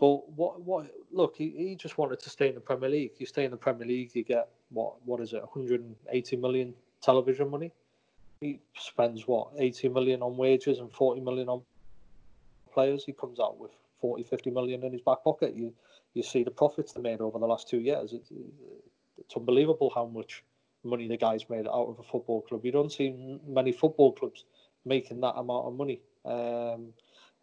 But 0.00 0.26
what 0.30 0.62
what 0.62 0.86
look, 1.10 1.36
he, 1.36 1.50
he 1.50 1.76
just 1.76 1.98
wanted 1.98 2.20
to 2.20 2.30
stay 2.30 2.48
in 2.48 2.54
the 2.54 2.60
Premier 2.60 2.88
League. 2.88 3.12
You 3.18 3.26
stay 3.26 3.44
in 3.44 3.50
the 3.50 3.58
Premier 3.58 3.86
League, 3.86 4.14
you 4.14 4.24
get 4.24 4.48
what 4.70 4.94
what 5.04 5.20
is 5.20 5.34
it, 5.34 5.42
180 5.42 6.36
million 6.36 6.74
television 7.02 7.50
money. 7.50 7.72
He 8.40 8.58
spends 8.74 9.28
what 9.28 9.48
80 9.58 9.90
million 9.90 10.22
on 10.22 10.38
wages 10.38 10.78
and 10.78 10.90
40 10.90 11.20
million 11.20 11.50
on 11.50 11.62
players. 12.72 13.04
He 13.04 13.12
comes 13.12 13.38
out 13.40 13.58
with 13.58 13.70
40, 14.00 14.24
50 14.24 14.50
million 14.50 14.84
in 14.84 14.92
his 14.92 15.02
back 15.02 15.22
pocket. 15.24 15.54
You 15.54 15.72
you 16.14 16.22
see 16.22 16.42
the 16.44 16.50
profits 16.50 16.92
they 16.92 17.00
made 17.00 17.20
over 17.20 17.38
the 17.38 17.46
last 17.46 17.68
two 17.68 17.80
years. 17.80 18.12
It's, 18.12 18.30
it's 19.18 19.34
unbelievable 19.34 19.90
how 19.94 20.06
much 20.06 20.44
money 20.84 21.08
the 21.08 21.16
guys 21.16 21.48
made 21.48 21.66
out 21.66 21.86
of 21.88 21.98
a 21.98 22.02
football 22.02 22.42
club. 22.42 22.64
You 22.64 22.72
don't 22.72 22.92
see 22.92 23.38
many 23.46 23.72
football 23.72 24.12
clubs 24.12 24.44
making 24.84 25.20
that 25.20 25.34
amount 25.36 25.68
of 25.68 25.74
money. 25.74 26.00
Um, 26.24 26.92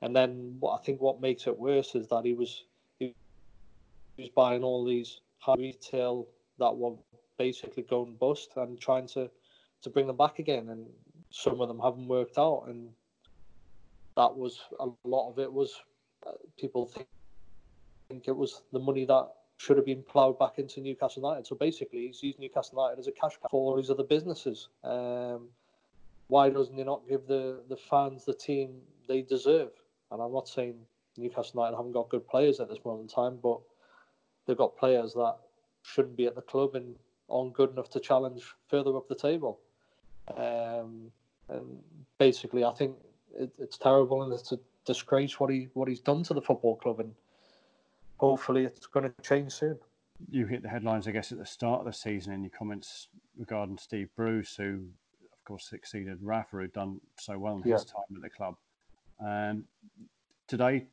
and 0.01 0.15
then 0.15 0.55
what 0.59 0.79
I 0.79 0.83
think 0.83 1.01
what 1.01 1.21
makes 1.21 1.48
it 1.48 1.57
worse 1.57 1.95
is 1.95 2.07
that 2.09 2.25
he 2.25 2.33
was 2.33 2.63
he 3.00 3.13
was 4.17 4.29
buying 4.29 4.63
all 4.63 4.86
these 4.86 5.21
high 5.38 5.55
retail 5.57 6.27
that 6.59 6.75
were 6.75 6.95
basically 7.38 7.83
going 7.83 8.15
bust 8.15 8.51
and 8.57 8.79
trying 8.79 9.07
to 9.07 9.29
to 9.81 9.89
bring 9.89 10.07
them 10.07 10.17
back 10.17 10.39
again. 10.39 10.69
And 10.69 10.86
some 11.31 11.62
of 11.62 11.67
them 11.67 11.79
haven't 11.79 12.07
worked 12.07 12.38
out. 12.38 12.65
And 12.67 12.89
that 14.19 14.35
was 14.35 14.59
a 14.81 14.88
lot 15.05 15.31
of 15.31 15.39
it 15.39 15.51
was 15.51 15.81
uh, 16.27 16.31
people 16.57 16.85
think, 16.85 17.07
think 18.09 18.27
it 18.27 18.35
was 18.35 18.63
the 18.73 18.79
money 18.79 19.05
that 19.05 19.29
should 19.55 19.77
have 19.77 19.85
been 19.85 20.03
ploughed 20.03 20.38
back 20.38 20.59
into 20.59 20.81
Newcastle 20.81 21.23
United. 21.23 21.47
So 21.47 21.55
basically, 21.55 22.07
he's 22.07 22.21
used 22.21 22.38
Newcastle 22.38 22.79
United 22.79 22.99
as 22.99 23.07
a 23.07 23.13
cash 23.13 23.38
cow 23.41 23.47
for 23.49 23.71
all 23.71 23.77
his 23.77 23.89
other 23.89 24.03
businesses. 24.03 24.67
Um, 24.83 25.47
why 26.27 26.49
doesn't 26.49 26.75
he 26.75 26.83
not 26.83 27.07
give 27.07 27.27
the, 27.27 27.61
the 27.69 27.77
fans 27.77 28.25
the 28.25 28.33
team 28.33 28.81
they 29.07 29.21
deserve? 29.21 29.71
And 30.11 30.21
I'm 30.21 30.33
not 30.33 30.49
saying 30.49 30.75
Newcastle 31.17 31.61
United 31.61 31.77
haven't 31.77 31.93
got 31.93 32.09
good 32.09 32.27
players 32.27 32.59
at 32.59 32.67
this 32.67 32.79
moment 32.83 33.09
in 33.09 33.15
time, 33.15 33.39
but 33.41 33.59
they've 34.45 34.57
got 34.57 34.75
players 34.75 35.13
that 35.13 35.38
shouldn't 35.83 36.17
be 36.17 36.25
at 36.25 36.35
the 36.35 36.41
club 36.41 36.75
and 36.75 36.93
aren't 37.29 37.53
good 37.53 37.71
enough 37.71 37.89
to 37.91 38.01
challenge 38.01 38.43
further 38.67 38.97
up 38.97 39.07
the 39.07 39.15
table. 39.15 39.59
Um, 40.35 41.09
and 41.47 41.79
basically, 42.17 42.65
I 42.65 42.73
think 42.73 42.95
it, 43.38 43.51
it's 43.57 43.77
terrible 43.77 44.24
and 44.24 44.33
it's 44.33 44.51
a 44.51 44.59
disgrace 44.86 45.39
what 45.39 45.51
he 45.51 45.67
what 45.74 45.88
he's 45.88 46.00
done 46.00 46.24
to 46.24 46.33
the 46.33 46.41
football 46.41 46.75
club, 46.75 47.00
and 47.00 47.13
hopefully 48.17 48.65
it's 48.65 48.88
going 48.88 49.09
to 49.09 49.21
change 49.21 49.51
soon. 49.51 49.77
You 50.29 50.45
hit 50.45 50.63
the 50.63 50.69
headlines, 50.69 51.07
I 51.07 51.12
guess, 51.12 51.31
at 51.31 51.38
the 51.38 51.45
start 51.45 51.79
of 51.79 51.86
the 51.86 51.93
season 51.93 52.33
in 52.33 52.43
your 52.43 52.51
comments 52.51 53.07
regarding 53.38 53.77
Steve 53.77 54.09
Bruce, 54.15 54.55
who, 54.55 54.86
of 55.31 55.43
course, 55.45 55.69
succeeded 55.69 56.17
Rafa, 56.21 56.57
who'd 56.57 56.74
done 56.74 57.00
so 57.17 57.38
well 57.38 57.55
in 57.55 57.63
his 57.63 57.86
time 57.86 58.15
at 58.15 58.21
the 58.21 58.29
club. 58.29 58.55
And 59.19 59.63
today, 60.48 60.86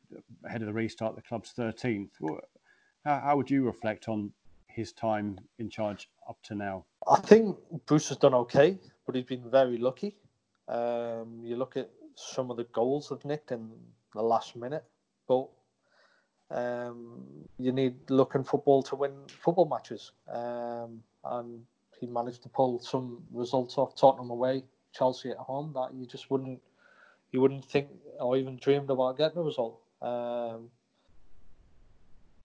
ahead 0.45 0.61
of 0.61 0.67
the 0.67 0.73
restart, 0.73 1.15
the 1.15 1.21
club's 1.21 1.53
13th. 1.57 2.09
How, 3.03 3.19
how 3.19 3.35
would 3.35 3.49
you 3.49 3.63
reflect 3.65 4.07
on 4.07 4.31
his 4.67 4.93
time 4.93 5.39
in 5.59 5.69
charge 5.69 6.07
up 6.29 6.37
to 6.43 6.55
now? 6.55 6.85
I 7.09 7.19
think 7.19 7.57
Bruce 7.85 8.09
has 8.09 8.17
done 8.17 8.33
okay, 8.33 8.77
but 9.05 9.15
he's 9.15 9.25
been 9.25 9.49
very 9.49 9.77
lucky. 9.77 10.15
Um, 10.69 11.41
you 11.43 11.55
look 11.57 11.75
at 11.75 11.89
some 12.17 12.49
of 12.49 12.57
the 12.57 12.65
goals 12.65 13.09
they've 13.09 13.25
nicked 13.25 13.51
in 13.51 13.69
the 14.13 14.21
last 14.21 14.55
minute, 14.55 14.83
but 15.27 15.47
um, 16.49 17.23
you 17.59 17.71
need 17.71 17.95
looking 18.09 18.43
football 18.43 18.81
to 18.83 18.95
win 18.95 19.13
football 19.27 19.67
matches. 19.67 20.11
Um, 20.27 21.03
and 21.23 21.63
he 21.99 22.07
managed 22.07 22.43
to 22.43 22.49
pull 22.49 22.79
some 22.79 23.23
results 23.31 23.77
off 23.77 23.95
Tottenham 23.95 24.31
away, 24.31 24.63
Chelsea 24.93 25.29
at 25.29 25.37
home 25.37 25.73
that 25.75 25.93
you 25.93 26.05
just 26.05 26.31
wouldn't 26.31 26.59
you 27.31 27.41
wouldn't 27.41 27.65
think 27.65 27.89
or 28.19 28.37
even 28.37 28.57
dreamed 28.57 28.89
about 28.89 29.17
getting 29.17 29.37
a 29.37 29.43
result. 29.43 29.79
Um, 30.01 30.69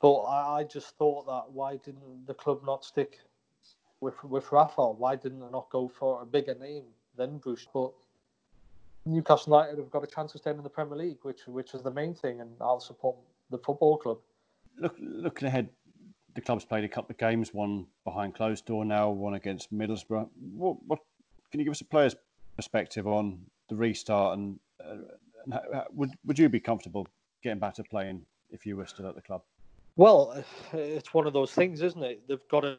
but 0.00 0.14
I, 0.22 0.58
I, 0.58 0.64
just 0.64 0.96
thought 0.96 1.26
that 1.26 1.52
why 1.52 1.76
didn't 1.76 2.26
the 2.26 2.34
club 2.34 2.62
not 2.64 2.84
stick 2.84 3.20
with 4.00 4.22
with 4.24 4.50
Rafa? 4.50 4.90
Why 4.90 5.16
didn't 5.16 5.40
they 5.40 5.50
not 5.50 5.70
go 5.70 5.88
for 5.88 6.22
a 6.22 6.26
bigger 6.26 6.54
name 6.54 6.84
than 7.16 7.38
Bruce? 7.38 7.66
But 7.72 7.92
Newcastle 9.04 9.52
United 9.52 9.78
have 9.78 9.90
got 9.90 10.04
a 10.04 10.06
chance 10.06 10.34
of 10.34 10.40
staying 10.40 10.58
in 10.58 10.62
the 10.62 10.70
Premier 10.70 10.96
League, 10.96 11.18
which 11.22 11.46
which 11.46 11.74
is 11.74 11.82
the 11.82 11.90
main 11.90 12.14
thing, 12.14 12.40
and 12.40 12.50
I'll 12.60 12.80
support 12.80 13.16
the 13.50 13.58
football 13.58 13.96
club. 13.96 14.18
Look, 14.78 14.96
looking 14.98 15.48
ahead, 15.48 15.68
the 16.34 16.40
club's 16.40 16.64
played 16.64 16.84
a 16.84 16.88
couple 16.88 17.12
of 17.12 17.18
games, 17.18 17.52
one 17.52 17.86
behind 18.04 18.34
closed 18.34 18.64
door 18.64 18.84
now, 18.84 19.10
one 19.10 19.34
against 19.34 19.72
Middlesbrough. 19.72 20.28
What, 20.54 20.76
what 20.86 21.00
can 21.50 21.60
you 21.60 21.64
give 21.64 21.72
us 21.72 21.80
a 21.80 21.84
player's 21.84 22.16
perspective 22.56 23.06
on 23.06 23.40
the 23.68 23.76
restart, 23.76 24.38
and, 24.38 24.58
uh, 24.80 24.96
and 25.44 25.54
how, 25.54 25.86
would 25.92 26.10
would 26.24 26.38
you 26.38 26.48
be 26.48 26.60
comfortable 26.60 27.06
getting 27.42 27.58
back 27.58 27.74
to 27.74 27.84
playing 27.84 28.24
if 28.50 28.64
you 28.64 28.76
were 28.76 28.86
still 28.86 29.08
at 29.08 29.14
the 29.14 29.22
club? 29.22 29.42
Well, 29.96 30.42
it's 30.72 31.12
one 31.12 31.26
of 31.26 31.32
those 31.32 31.52
things, 31.52 31.82
isn't 31.82 32.02
it? 32.02 32.26
They've 32.28 32.48
got 32.50 32.60
to, 32.60 32.78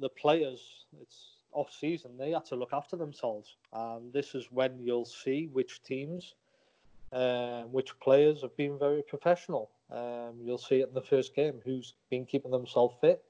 the 0.00 0.08
players. 0.08 0.86
It's 1.00 1.39
off 1.52 1.72
season, 1.72 2.16
they 2.18 2.30
had 2.30 2.44
to 2.46 2.56
look 2.56 2.72
after 2.72 2.96
themselves. 2.96 3.56
And 3.72 4.12
this 4.12 4.34
is 4.34 4.46
when 4.50 4.78
you'll 4.80 5.04
see 5.04 5.48
which 5.52 5.82
teams, 5.82 6.34
uh, 7.12 7.62
which 7.62 7.98
players 8.00 8.42
have 8.42 8.56
been 8.56 8.78
very 8.78 9.02
professional. 9.02 9.70
Um, 9.90 10.40
you'll 10.42 10.58
see 10.58 10.80
it 10.80 10.88
in 10.88 10.94
the 10.94 11.02
first 11.02 11.34
game 11.34 11.60
who's 11.64 11.94
been 12.10 12.24
keeping 12.24 12.50
themselves 12.50 12.94
fit. 13.00 13.22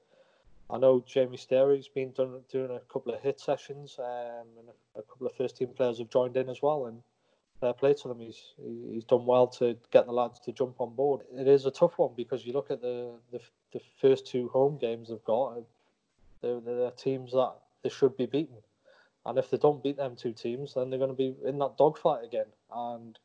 I 0.69 0.77
know 0.77 1.03
Jamie 1.05 1.37
Sterry's 1.37 1.89
been 1.89 2.11
done, 2.11 2.39
doing 2.49 2.71
a 2.71 2.79
couple 2.91 3.13
of 3.13 3.21
hit 3.21 3.39
sessions, 3.39 3.97
um, 3.99 4.47
and 4.57 4.69
a, 4.69 4.99
a, 4.99 5.03
couple 5.03 5.27
of 5.27 5.35
first 5.35 5.57
team 5.57 5.69
players 5.75 5.97
have 5.97 6.09
joined 6.09 6.37
in 6.37 6.47
as 6.49 6.61
well. 6.61 6.85
And 6.85 7.01
fair 7.59 7.73
play 7.73 7.93
to 7.93 8.07
them, 8.07 8.19
he's 8.19 8.53
he's 8.89 9.03
done 9.03 9.25
well 9.25 9.47
to 9.47 9.75
get 9.91 10.05
the 10.05 10.13
lads 10.13 10.39
to 10.41 10.53
jump 10.53 10.79
on 10.79 10.93
board. 10.95 11.21
It 11.37 11.47
is 11.47 11.65
a 11.65 11.71
tough 11.71 11.97
one 11.97 12.11
because 12.15 12.45
you 12.45 12.53
look 12.53 12.71
at 12.71 12.81
the 12.81 13.11
the, 13.31 13.41
the 13.73 13.81
first 13.99 14.27
two 14.27 14.47
home 14.49 14.77
games 14.77 15.09
they've 15.09 15.23
got. 15.25 15.61
They're, 16.41 16.59
they're 16.61 16.91
teams 16.91 17.33
that 17.33 17.53
they 17.83 17.89
should 17.89 18.15
be 18.17 18.25
beaten. 18.25 18.57
And 19.25 19.37
if 19.37 19.49
they 19.49 19.57
don't 19.57 19.83
beat 19.83 19.97
them 19.97 20.15
two 20.15 20.33
teams, 20.33 20.73
then 20.73 20.89
they're 20.89 20.99
going 20.99 21.11
to 21.11 21.15
be 21.15 21.35
in 21.45 21.59
that 21.59 21.77
dogfight 21.77 22.23
again. 22.23 22.47
And 22.73 23.17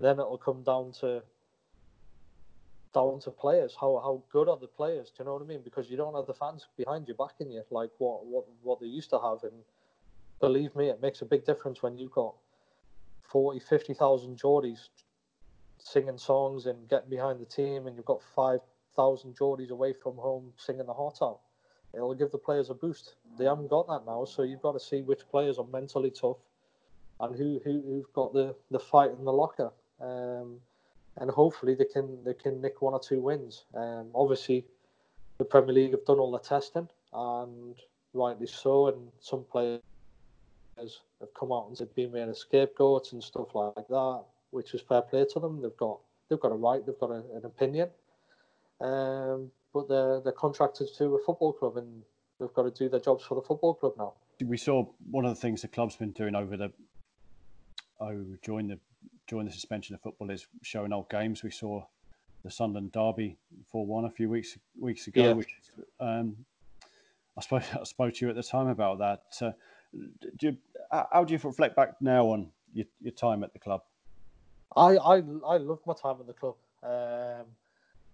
then 0.00 0.18
it'll 0.18 0.38
come 0.38 0.62
down 0.62 0.92
to 1.00 1.22
down 2.94 3.20
to 3.20 3.30
players. 3.30 3.76
How 3.78 4.00
how 4.02 4.22
good 4.32 4.48
are 4.48 4.56
the 4.56 4.66
players? 4.66 5.10
Do 5.10 5.16
you 5.22 5.24
know 5.26 5.34
what 5.34 5.42
I 5.42 5.46
mean? 5.46 5.60
Because 5.62 5.90
you 5.90 5.96
don't 5.96 6.14
have 6.14 6.26
the 6.26 6.34
fans 6.34 6.66
behind 6.76 7.06
you 7.08 7.14
backing 7.14 7.50
you 7.50 7.62
like 7.70 7.90
what 7.98 8.24
what 8.24 8.46
what 8.62 8.80
they 8.80 8.86
used 8.86 9.10
to 9.10 9.18
have. 9.18 9.42
And 9.42 9.62
believe 10.40 10.74
me, 10.74 10.88
it 10.88 11.02
makes 11.02 11.20
a 11.20 11.26
big 11.26 11.44
difference 11.44 11.82
when 11.82 11.98
you've 11.98 12.12
got 12.12 12.34
40, 13.24 13.60
50,000 13.60 14.38
Geordies 14.38 14.88
singing 15.78 16.16
songs 16.16 16.64
and 16.64 16.88
getting 16.88 17.10
behind 17.10 17.40
the 17.40 17.44
team, 17.44 17.86
and 17.86 17.96
you've 17.96 18.06
got 18.06 18.22
5,000 18.34 19.36
Geordies 19.36 19.70
away 19.70 19.92
from 19.92 20.16
home 20.16 20.52
singing 20.56 20.86
the 20.86 20.94
heart 20.94 21.18
out 21.20 21.40
it'll 21.94 22.14
give 22.14 22.30
the 22.30 22.38
players 22.38 22.70
a 22.70 22.74
boost. 22.74 23.14
They 23.38 23.44
haven't 23.44 23.68
got 23.68 23.86
that 23.88 24.06
now, 24.06 24.24
so 24.24 24.42
you've 24.42 24.62
got 24.62 24.72
to 24.72 24.80
see 24.80 25.02
which 25.02 25.28
players 25.30 25.58
are 25.58 25.66
mentally 25.72 26.10
tough 26.10 26.38
and 27.20 27.36
who, 27.36 27.60
who 27.64 27.82
who've 27.82 28.12
got 28.12 28.32
the, 28.32 28.54
the 28.70 28.78
fight 28.78 29.10
in 29.10 29.24
the 29.24 29.32
locker. 29.32 29.70
Um, 30.00 30.60
and 31.20 31.30
hopefully 31.30 31.74
they 31.74 31.84
can 31.84 32.18
they 32.24 32.34
can 32.34 32.60
nick 32.60 32.80
one 32.80 32.94
or 32.94 33.00
two 33.00 33.20
wins. 33.20 33.64
Um, 33.74 34.08
obviously, 34.14 34.64
the 35.38 35.44
Premier 35.44 35.74
League 35.74 35.90
have 35.92 36.04
done 36.04 36.18
all 36.18 36.30
the 36.30 36.38
testing, 36.38 36.88
and 37.12 37.74
rightly 38.14 38.46
so. 38.46 38.88
And 38.88 39.08
some 39.20 39.44
players 39.50 39.80
have 40.78 41.34
come 41.38 41.52
out 41.52 41.66
and 41.68 41.76
said 41.76 41.94
being 41.94 42.12
made 42.12 42.28
a 42.28 42.34
scapegoats 42.34 43.12
and 43.12 43.22
stuff 43.22 43.54
like 43.54 43.74
that, 43.74 44.22
which 44.50 44.74
is 44.74 44.80
fair 44.80 45.02
play 45.02 45.26
to 45.32 45.40
them. 45.40 45.60
They've 45.60 45.76
got 45.76 45.98
they've 46.28 46.40
got 46.40 46.52
a 46.52 46.56
right, 46.56 46.84
they've 46.84 46.98
got 46.98 47.10
a, 47.10 47.22
an 47.34 47.44
opinion. 47.44 47.88
Um, 48.80 49.50
but 49.72 49.88
they're 49.88 50.20
they're 50.20 50.32
contracted 50.32 50.88
to 50.98 51.16
a 51.16 51.18
football 51.18 51.52
club 51.52 51.76
and 51.76 52.02
they've 52.38 52.52
got 52.54 52.62
to 52.62 52.70
do 52.70 52.88
their 52.88 53.00
jobs 53.00 53.24
for 53.24 53.34
the 53.34 53.42
football 53.42 53.74
club 53.74 53.92
now. 53.98 54.14
We 54.44 54.56
saw 54.56 54.86
one 55.10 55.24
of 55.24 55.34
the 55.34 55.40
things 55.40 55.62
the 55.62 55.68
club's 55.68 55.96
been 55.96 56.12
doing 56.12 56.34
over 56.34 56.56
the 56.56 56.72
oh 58.00 58.24
during 58.42 58.68
the 58.68 58.78
during 59.26 59.46
the 59.46 59.52
suspension 59.52 59.94
of 59.94 60.00
football 60.00 60.30
is 60.30 60.46
showing 60.62 60.92
old 60.92 61.10
games. 61.10 61.42
We 61.42 61.50
saw 61.50 61.84
the 62.44 62.50
Sunderland 62.50 62.92
derby 62.92 63.36
four 63.70 63.86
one 63.86 64.04
a 64.04 64.10
few 64.10 64.28
weeks 64.28 64.56
weeks 64.78 65.06
ago, 65.06 65.22
yeah. 65.22 65.32
which 65.32 65.54
um, 66.00 66.36
I 67.36 67.42
spoke 67.42 67.62
I 67.80 67.84
spoke 67.84 68.14
to 68.14 68.24
you 68.24 68.30
at 68.30 68.36
the 68.36 68.42
time 68.42 68.68
about 68.68 68.98
that. 68.98 69.22
Uh, 69.40 69.52
do 70.38 70.48
you, 70.48 70.56
how 70.90 71.24
do 71.24 71.32
you 71.32 71.40
reflect 71.42 71.74
back 71.74 72.00
now 72.00 72.26
on 72.26 72.48
your, 72.74 72.84
your 73.00 73.12
time 73.12 73.42
at 73.42 73.52
the 73.52 73.58
club? 73.58 73.82
I 74.76 74.96
I 74.96 75.16
I 75.46 75.56
love 75.56 75.80
my 75.86 75.94
time 75.94 76.16
at 76.20 76.26
the 76.26 76.32
club. 76.32 76.56
Um, 76.82 77.46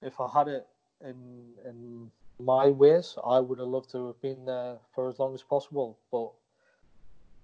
if 0.02 0.20
I 0.20 0.28
had 0.28 0.48
it 0.48 0.66
in 1.02 1.52
in 1.64 2.10
my 2.38 2.68
ways, 2.68 3.16
I 3.24 3.40
would 3.40 3.58
have 3.58 3.68
loved 3.68 3.90
to 3.92 4.08
have 4.08 4.20
been 4.20 4.44
there 4.44 4.78
for 4.94 5.08
as 5.08 5.18
long 5.18 5.34
as 5.34 5.42
possible. 5.42 5.98
But 6.10 6.30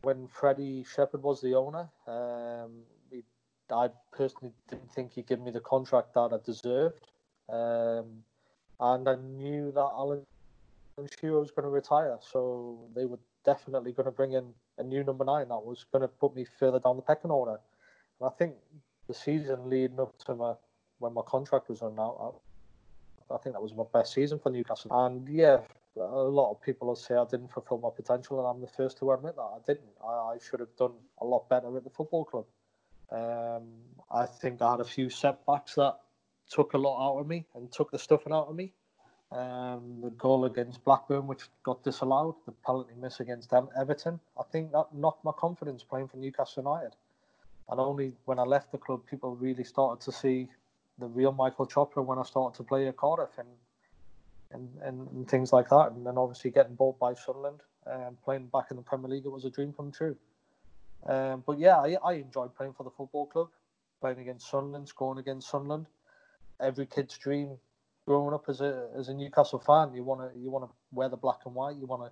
when 0.03 0.27
Freddie 0.29 0.85
Shepherd 0.85 1.23
was 1.23 1.41
the 1.41 1.55
owner, 1.55 1.89
um, 2.07 2.83
he, 3.11 3.23
I 3.71 3.89
personally 4.13 4.53
didn't 4.69 4.91
think 4.93 5.13
he'd 5.13 5.27
give 5.27 5.41
me 5.41 5.51
the 5.51 5.61
contract 5.61 6.15
that 6.15 6.33
I 6.33 6.39
deserved. 6.45 7.07
Um, 7.49 8.25
and 8.81 9.09
I 9.09 9.15
knew 9.17 9.73
that 9.73 9.81
Alan 9.81 10.23
Shearer 11.21 11.41
was 11.41 11.51
going 11.51 11.65
to 11.65 11.71
retire, 11.71 12.19
so 12.21 12.79
they 12.95 13.05
were 13.05 13.19
definitely 13.45 13.93
going 13.93 14.07
to 14.07 14.13
bring 14.13 14.33
in 14.33 14.53
a 14.79 14.83
new 14.83 15.05
number 15.05 15.25
nine 15.25 15.49
that 15.49 15.65
was 15.65 15.85
going 15.93 16.03
to 16.03 16.09
put 16.09 16.35
me 16.35 16.45
further 16.59 16.81
down 16.81 16.97
the 16.97 17.03
pecking 17.03 17.31
order. 17.31 17.59
And 18.21 18.29
I 18.29 18.31
think 18.31 18.55
the 19.07 19.15
season 19.15 19.69
leading 19.69 20.01
up 20.01 20.17
to 20.27 20.35
my 20.35 20.55
when 20.99 21.15
my 21.15 21.23
contract 21.27 21.69
was 21.71 21.81
run 21.81 21.99
out, 21.99 22.41
I 23.31 23.39
think 23.39 23.55
that 23.55 23.63
was 23.63 23.75
my 23.75 23.85
best 23.93 24.13
season 24.13 24.39
for 24.39 24.51
Newcastle. 24.51 24.91
And 24.93 25.29
yeah, 25.29 25.59
a 25.97 26.01
lot 26.01 26.51
of 26.51 26.63
people 26.63 26.89
will 26.89 26.97
say 26.97 27.15
I 27.15 27.25
didn't 27.25 27.53
fulfil 27.53 27.79
my 27.79 27.91
potential, 27.95 28.39
and 28.39 28.47
I'm 28.47 28.61
the 28.61 28.69
first 28.69 28.99
to 28.99 29.13
admit 29.13 29.37
that 29.37 29.43
I 29.43 29.59
didn't. 29.67 29.91
I, 30.05 30.13
I 30.13 30.39
should 30.39 30.61
have 30.61 30.75
done 30.77 30.93
a 31.21 31.25
lot 31.25 31.49
better 31.49 31.77
at 31.77 31.85
the 31.85 31.91
football 31.91 32.25
club. 32.25 32.47
Um, 33.11 33.69
I 34.11 34.27
think 34.27 34.63
I 34.63 34.73
had 34.73 34.81
a 34.81 34.85
few 34.85 35.11
setbacks 35.11 35.75
that 35.75 35.99
took 36.49 36.75
a 36.75 36.79
lot 36.79 37.09
out 37.09 37.21
of 37.21 37.27
me 37.27 37.47
and 37.55 37.71
took 37.71 37.91
the 37.91 37.99
stuffing 37.99 38.33
out 38.33 38.49
of 38.49 38.57
me. 38.57 38.73
Um, 39.33 40.01
the 40.03 40.11
goal 40.11 40.45
against 40.45 40.85
Blackburn, 40.85 41.29
which 41.29 41.43
got 41.63 41.85
disallowed, 41.85 42.35
the 42.47 42.53
penalty 42.67 42.95
miss 43.01 43.21
against 43.21 43.53
Everton, 43.53 44.19
I 44.39 44.43
think 44.51 44.73
that 44.73 44.87
knocked 44.93 45.25
my 45.25 45.31
confidence 45.37 45.85
playing 45.85 46.09
for 46.09 46.17
Newcastle 46.17 46.65
United. 46.65 46.97
And 47.69 47.79
only 47.79 48.13
when 48.25 48.41
I 48.41 48.43
left 48.43 48.73
the 48.73 48.79
club, 48.79 49.03
people 49.09 49.37
really 49.37 49.63
started 49.63 50.05
to 50.05 50.11
see 50.11 50.49
the 51.01 51.07
real 51.07 51.33
Michael 51.33 51.67
Chopra 51.67 52.05
when 52.05 52.19
I 52.19 52.23
started 52.23 52.57
to 52.59 52.65
play 52.65 52.87
at 52.89 52.97
Cardiff 52.97 53.39
and 53.39 53.49
and, 54.53 54.69
and, 54.83 55.09
and 55.13 55.29
things 55.29 55.53
like 55.53 55.69
that. 55.69 55.93
And 55.93 56.05
then 56.05 56.19
obviously 56.19 56.51
getting 56.51 56.75
bought 56.75 56.99
by 56.99 57.15
Sunderland 57.15 57.61
and 57.87 58.03
um, 58.03 58.19
playing 58.25 58.47
back 58.47 58.67
in 58.71 58.77
the 58.77 58.83
Premier 58.83 59.09
League, 59.09 59.25
it 59.25 59.31
was 59.31 59.45
a 59.45 59.51
dream 59.51 59.73
come 59.73 59.93
true. 59.93 60.17
Um, 61.07 61.43
but 61.47 61.59
yeah, 61.59 61.77
I, 61.79 61.97
I 62.05 62.13
enjoyed 62.15 62.55
playing 62.55 62.75
for 62.75 62.85
the 62.85 62.91
football 62.91 63.27
club, 63.27 63.49
playing 64.01 64.19
against 64.19 64.51
Sunderland, 64.51 64.89
scoring 64.89 65.19
against 65.19 65.49
Sunderland. 65.49 65.87
Every 66.61 66.87
kid's 66.87 67.17
dream 67.17 67.57
growing 68.07 68.35
up 68.35 68.45
as 68.49 68.61
a 68.61 68.89
as 68.99 69.09
a 69.09 69.15
Newcastle 69.15 69.61
fan, 69.61 69.95
you 69.95 70.05
want 70.05 70.21
to 70.21 70.39
you 70.39 70.51
want 70.51 70.69
to 70.69 70.71
wear 70.93 71.09
the 71.09 71.17
black 71.17 71.39
and 71.47 71.55
white, 71.55 71.77
you 71.77 71.87
want 71.87 72.03
to 72.03 72.11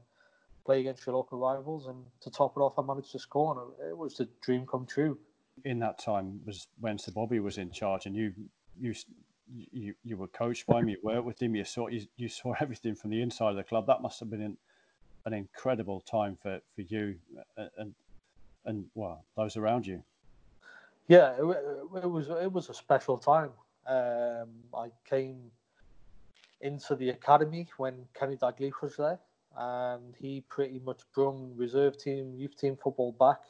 play 0.64 0.80
against 0.80 1.04
your 1.06 1.16
local 1.16 1.38
rivals, 1.38 1.86
and 1.86 2.04
to 2.20 2.30
top 2.30 2.56
it 2.56 2.60
off, 2.60 2.78
I 2.78 2.82
managed 2.82 3.12
to 3.12 3.18
score, 3.18 3.74
and 3.80 3.90
it 3.90 3.96
was 3.96 4.14
the 4.14 4.28
dream 4.40 4.66
come 4.66 4.86
true. 4.86 5.18
In 5.64 5.78
that 5.80 5.98
time 5.98 6.40
was 6.46 6.68
when 6.78 6.98
Sir 6.98 7.12
Bobby 7.12 7.40
was 7.40 7.58
in 7.58 7.70
charge, 7.70 8.06
and 8.06 8.14
you 8.14 8.32
you 8.80 8.94
you 9.72 9.94
you 10.04 10.16
were 10.16 10.28
coached 10.28 10.66
by 10.66 10.80
him, 10.80 10.88
you 10.88 10.98
worked 11.02 11.24
with 11.24 11.40
him, 11.40 11.54
you 11.54 11.64
saw 11.64 11.88
you, 11.88 12.06
you 12.16 12.28
saw 12.28 12.54
everything 12.60 12.94
from 12.94 13.10
the 13.10 13.22
inside 13.22 13.50
of 13.50 13.56
the 13.56 13.64
club. 13.64 13.86
That 13.86 14.02
must 14.02 14.20
have 14.20 14.30
been 14.30 14.42
an, 14.42 14.56
an 15.26 15.32
incredible 15.32 16.00
time 16.00 16.36
for, 16.42 16.60
for 16.74 16.82
you 16.82 17.16
and 17.76 17.94
and 18.64 18.84
well 18.94 19.24
those 19.36 19.56
around 19.56 19.86
you. 19.86 20.02
Yeah, 21.08 21.32
it, 21.32 21.42
it 22.02 22.10
was 22.10 22.28
it 22.28 22.52
was 22.52 22.68
a 22.68 22.74
special 22.74 23.16
time. 23.16 23.50
Um, 23.86 24.48
I 24.74 24.90
came 25.08 25.50
into 26.60 26.96
the 26.96 27.10
academy 27.10 27.66
when 27.78 28.04
Kenny 28.14 28.36
Dalglish 28.36 28.82
was 28.82 28.96
there, 28.96 29.18
and 29.56 30.14
he 30.18 30.42
pretty 30.48 30.80
much 30.84 31.00
brought 31.14 31.56
reserve 31.56 31.96
team, 31.96 32.34
youth 32.36 32.56
team 32.56 32.76
football 32.76 33.12
back 33.12 33.40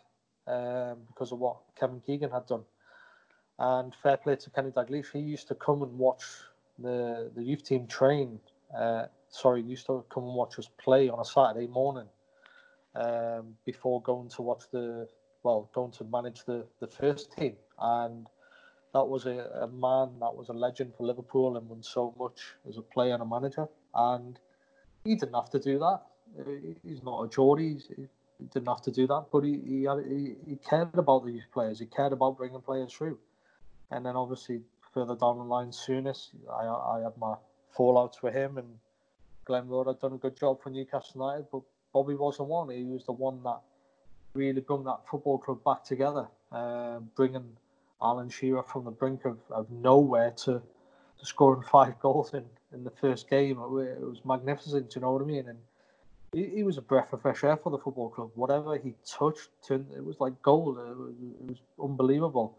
um, 0.46 0.98
because 1.08 1.32
of 1.32 1.38
what 1.38 1.56
Kevin 1.78 2.00
Keegan 2.00 2.30
had 2.30 2.46
done. 2.46 2.62
And 3.58 3.94
fair 4.02 4.16
play 4.16 4.36
to 4.36 4.50
Kenny 4.50 4.70
Dalglish, 4.70 5.12
he 5.12 5.18
used 5.18 5.48
to 5.48 5.54
come 5.54 5.82
and 5.82 5.98
watch 5.98 6.24
the 6.78 7.30
the 7.34 7.42
youth 7.42 7.64
team 7.64 7.86
train. 7.86 8.38
Uh, 8.76 9.06
sorry, 9.30 9.62
he 9.62 9.68
used 9.68 9.86
to 9.86 10.04
come 10.10 10.24
and 10.24 10.34
watch 10.34 10.58
us 10.58 10.68
play 10.78 11.08
on 11.08 11.18
a 11.18 11.24
Saturday 11.24 11.66
morning 11.66 12.08
um, 12.94 13.56
before 13.64 14.00
going 14.02 14.28
to 14.28 14.42
watch 14.42 14.64
the 14.70 15.08
well, 15.42 15.68
going 15.72 15.90
to 15.92 16.04
manage 16.04 16.44
the 16.44 16.64
the 16.80 16.86
first 16.86 17.32
team. 17.36 17.56
And 17.80 18.28
that 18.94 19.04
was 19.04 19.26
a, 19.26 19.50
a 19.62 19.66
man 19.68 20.18
that 20.20 20.34
was 20.34 20.48
a 20.48 20.52
legend 20.52 20.94
for 20.96 21.06
Liverpool 21.06 21.56
and 21.56 21.68
won 21.68 21.82
so 21.82 22.14
much 22.18 22.54
as 22.68 22.78
a 22.78 22.82
player 22.82 23.14
and 23.14 23.22
a 23.22 23.26
manager. 23.26 23.68
And 23.94 24.38
he 25.04 25.16
didn't 25.16 25.34
have 25.34 25.50
to 25.50 25.58
do 25.58 25.78
that. 25.80 26.02
He's 26.84 27.02
not 27.02 27.22
a 27.22 27.28
Geordie. 27.28 27.78
He 27.96 28.44
didn't 28.52 28.68
have 28.68 28.82
to 28.82 28.92
do 28.92 29.06
that, 29.08 29.26
but 29.32 29.42
he 29.42 29.60
he, 29.66 29.82
had, 29.84 30.04
he, 30.06 30.36
he 30.46 30.56
cared 30.56 30.94
about 30.94 31.24
the 31.24 31.32
youth 31.32 31.50
players. 31.52 31.80
He 31.80 31.86
cared 31.86 32.12
about 32.12 32.36
bringing 32.36 32.60
players 32.60 32.92
through. 32.92 33.18
And 33.90 34.04
then 34.04 34.16
obviously 34.16 34.60
further 34.92 35.16
down 35.16 35.38
the 35.38 35.44
line, 35.44 35.68
Souness, 35.68 36.28
I, 36.50 36.98
I 36.98 37.02
had 37.02 37.16
my 37.18 37.34
fallouts 37.76 38.22
with 38.22 38.34
him, 38.34 38.58
and 38.58 38.66
Glenn 39.44 39.68
Roeder 39.68 39.90
had 39.90 40.00
done 40.00 40.14
a 40.14 40.18
good 40.18 40.36
job 40.36 40.62
for 40.62 40.70
Newcastle 40.70 41.22
United, 41.22 41.46
but 41.50 41.62
Bobby 41.92 42.14
wasn't 42.14 42.48
one. 42.48 42.68
He 42.70 42.84
was 42.84 43.04
the 43.06 43.12
one 43.12 43.42
that 43.44 43.60
really 44.34 44.60
brought 44.60 44.84
that 44.84 45.08
football 45.10 45.38
club 45.38 45.64
back 45.64 45.84
together, 45.84 46.26
uh, 46.52 46.98
bringing 47.16 47.56
Alan 48.02 48.28
Shearer 48.28 48.62
from 48.62 48.84
the 48.84 48.90
brink 48.90 49.24
of, 49.24 49.38
of 49.50 49.70
nowhere 49.70 50.32
to, 50.44 50.60
to 51.18 51.26
scoring 51.26 51.62
five 51.62 51.98
goals 52.02 52.34
in, 52.34 52.44
in 52.72 52.84
the 52.84 52.90
first 52.90 53.30
game. 53.30 53.52
It 53.52 54.00
was 54.00 54.20
magnificent, 54.24 54.94
you 54.94 55.00
know 55.00 55.12
what 55.12 55.22
I 55.22 55.26
mean? 55.26 55.48
And 55.48 55.58
he, 56.32 56.56
he 56.56 56.62
was 56.62 56.76
a 56.76 56.82
breath 56.82 57.12
of 57.12 57.22
fresh 57.22 57.42
air 57.42 57.56
for 57.56 57.70
the 57.70 57.78
football 57.78 58.10
club. 58.10 58.30
Whatever 58.34 58.76
he 58.76 58.94
touched, 59.06 59.48
turned, 59.66 59.86
it 59.96 60.04
was 60.04 60.20
like 60.20 60.40
gold. 60.42 60.78
It 60.78 60.96
was, 60.96 61.14
it 61.40 61.48
was 61.48 61.58
unbelievable 61.82 62.58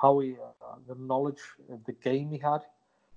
how 0.00 0.18
he 0.20 0.32
uh, 0.32 0.74
the 0.88 0.94
knowledge 0.94 1.42
of 1.70 1.84
the 1.84 1.92
game 1.92 2.30
he 2.30 2.38
had, 2.38 2.62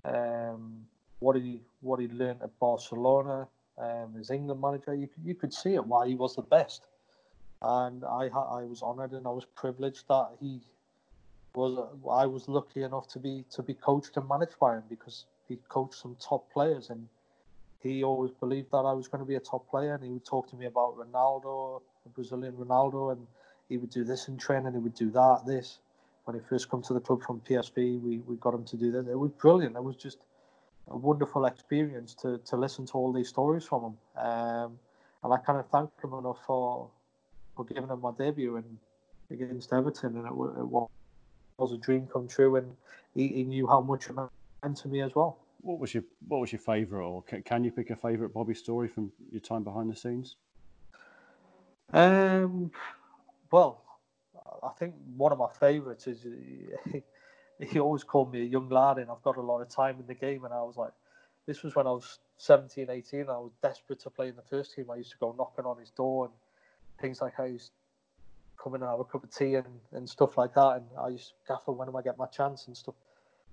um, 0.05 0.85
what 1.19 1.35
he 1.35 1.61
what 1.81 1.99
he 1.99 2.07
learned 2.09 2.41
at 2.41 2.57
Barcelona, 2.59 3.47
um, 3.77 4.15
as 4.19 4.29
England 4.29 4.61
manager. 4.61 4.93
You 4.93 5.07
could, 5.07 5.25
you 5.25 5.35
could 5.35 5.53
see 5.53 5.75
it 5.75 5.85
why 5.85 6.07
he 6.07 6.15
was 6.15 6.35
the 6.35 6.41
best, 6.41 6.83
and 7.61 8.03
I 8.03 8.27
I 8.27 8.63
was 8.63 8.81
honoured 8.81 9.13
and 9.13 9.25
I 9.25 9.31
was 9.31 9.45
privileged 9.45 10.07
that 10.09 10.29
he 10.39 10.61
was 11.55 11.87
I 12.11 12.25
was 12.25 12.47
lucky 12.47 12.83
enough 12.83 13.07
to 13.09 13.19
be 13.19 13.45
to 13.51 13.63
be 13.63 13.73
coached 13.73 14.17
and 14.17 14.27
managed 14.27 14.59
by 14.59 14.75
him 14.75 14.83
because 14.89 15.25
he 15.47 15.59
coached 15.69 15.95
some 15.95 16.15
top 16.19 16.51
players 16.51 16.89
and 16.89 17.07
he 17.81 18.03
always 18.03 18.31
believed 18.31 18.71
that 18.71 18.85
I 18.85 18.93
was 18.93 19.07
going 19.09 19.19
to 19.19 19.25
be 19.25 19.35
a 19.35 19.41
top 19.41 19.69
player 19.69 19.93
and 19.93 20.03
he 20.03 20.09
would 20.09 20.25
talk 20.25 20.49
to 20.51 20.55
me 20.55 20.67
about 20.67 20.97
Ronaldo, 20.97 21.81
the 22.03 22.09
Brazilian 22.09 22.53
Ronaldo, 22.53 23.11
and 23.11 23.27
he 23.67 23.77
would 23.77 23.89
do 23.89 24.05
this 24.05 24.29
in 24.29 24.37
training, 24.37 24.71
he 24.71 24.79
would 24.79 24.93
do 24.93 25.11
that, 25.11 25.41
this 25.45 25.79
when 26.25 26.35
he 26.35 26.41
first 26.47 26.69
come 26.69 26.81
to 26.83 26.93
the 26.93 26.99
club 26.99 27.21
from 27.23 27.41
PSV, 27.41 28.01
we, 28.01 28.19
we 28.19 28.35
got 28.37 28.53
him 28.53 28.63
to 28.65 28.77
do 28.77 28.91
that. 28.91 29.07
It 29.09 29.17
was 29.17 29.31
brilliant. 29.31 29.75
It 29.75 29.83
was 29.83 29.95
just 29.95 30.19
a 30.89 30.97
wonderful 30.97 31.45
experience 31.45 32.13
to, 32.15 32.37
to 32.39 32.55
listen 32.55 32.85
to 32.87 32.93
all 32.93 33.11
these 33.11 33.29
stories 33.29 33.65
from 33.65 33.83
him. 33.83 34.25
Um, 34.25 34.79
and 35.23 35.33
I 35.33 35.37
kind 35.37 35.59
of 35.59 35.67
thank 35.69 35.89
him 36.03 36.13
enough 36.13 36.39
for 36.45 36.89
for 37.55 37.65
giving 37.65 37.87
him 37.87 38.01
my 38.01 38.11
debut 38.17 38.55
and 38.55 38.77
against 39.29 39.71
Everton, 39.71 40.17
and 40.17 40.25
it, 40.25 40.31
it 40.31 40.67
was 40.67 41.71
a 41.71 41.77
dream 41.77 42.07
come 42.11 42.27
true. 42.27 42.55
And 42.55 42.75
he, 43.13 43.27
he 43.27 43.43
knew 43.43 43.67
how 43.67 43.81
much 43.81 44.09
it 44.09 44.15
meant 44.15 44.77
to 44.77 44.87
me 44.87 45.01
as 45.01 45.13
well. 45.15 45.37
What 45.61 45.79
was 45.79 45.93
your 45.93 46.03
What 46.27 46.41
was 46.41 46.51
your 46.51 46.59
favourite, 46.59 47.05
or 47.05 47.21
can, 47.23 47.41
can 47.43 47.63
you 47.63 47.71
pick 47.71 47.89
a 47.89 47.95
favourite 47.95 48.33
Bobby 48.33 48.53
story 48.53 48.87
from 48.87 49.11
your 49.31 49.41
time 49.41 49.63
behind 49.63 49.89
the 49.89 49.95
scenes? 49.95 50.35
Um, 51.93 52.71
well, 53.51 53.83
I 54.63 54.71
think 54.77 54.95
one 55.15 55.31
of 55.31 55.37
my 55.37 55.49
favourites 55.59 56.07
is 56.07 56.25
he, 56.91 57.03
he 57.59 57.79
always 57.79 58.03
called 58.03 58.31
me 58.31 58.41
a 58.41 58.45
young 58.45 58.69
lad, 58.69 58.97
and 58.97 59.09
I've 59.09 59.21
got 59.21 59.37
a 59.37 59.41
lot 59.41 59.61
of 59.61 59.69
time 59.69 59.99
in 59.99 60.07
the 60.07 60.13
game. 60.13 60.45
And 60.45 60.53
I 60.53 60.61
was 60.61 60.77
like, 60.77 60.91
this 61.45 61.63
was 61.63 61.75
when 61.75 61.87
I 61.87 61.91
was 61.91 62.19
17, 62.37 62.89
18. 62.89 63.21
I 63.21 63.37
was 63.37 63.51
desperate 63.61 63.99
to 64.01 64.09
play 64.09 64.29
in 64.29 64.35
the 64.35 64.41
first 64.41 64.75
team. 64.75 64.89
I 64.91 64.95
used 64.95 65.11
to 65.11 65.17
go 65.17 65.35
knocking 65.37 65.65
on 65.65 65.77
his 65.77 65.91
door 65.91 66.25
and 66.25 66.33
things 66.99 67.21
like 67.21 67.39
I 67.39 67.47
used 67.47 67.67
to 67.67 68.63
come 68.63 68.75
in 68.75 68.81
and 68.81 68.89
have 68.89 68.99
a 68.99 69.03
cup 69.03 69.23
of 69.23 69.35
tea 69.35 69.55
and, 69.55 69.67
and 69.91 70.09
stuff 70.09 70.37
like 70.37 70.53
that. 70.55 70.77
And 70.77 70.85
I 70.99 71.09
used 71.09 71.29
to 71.29 71.33
gaffer 71.47 71.71
when 71.71 71.87
am 71.87 71.95
I 71.95 72.01
get 72.01 72.17
my 72.17 72.27
chance 72.27 72.67
and 72.67 72.77
stuff. 72.77 72.95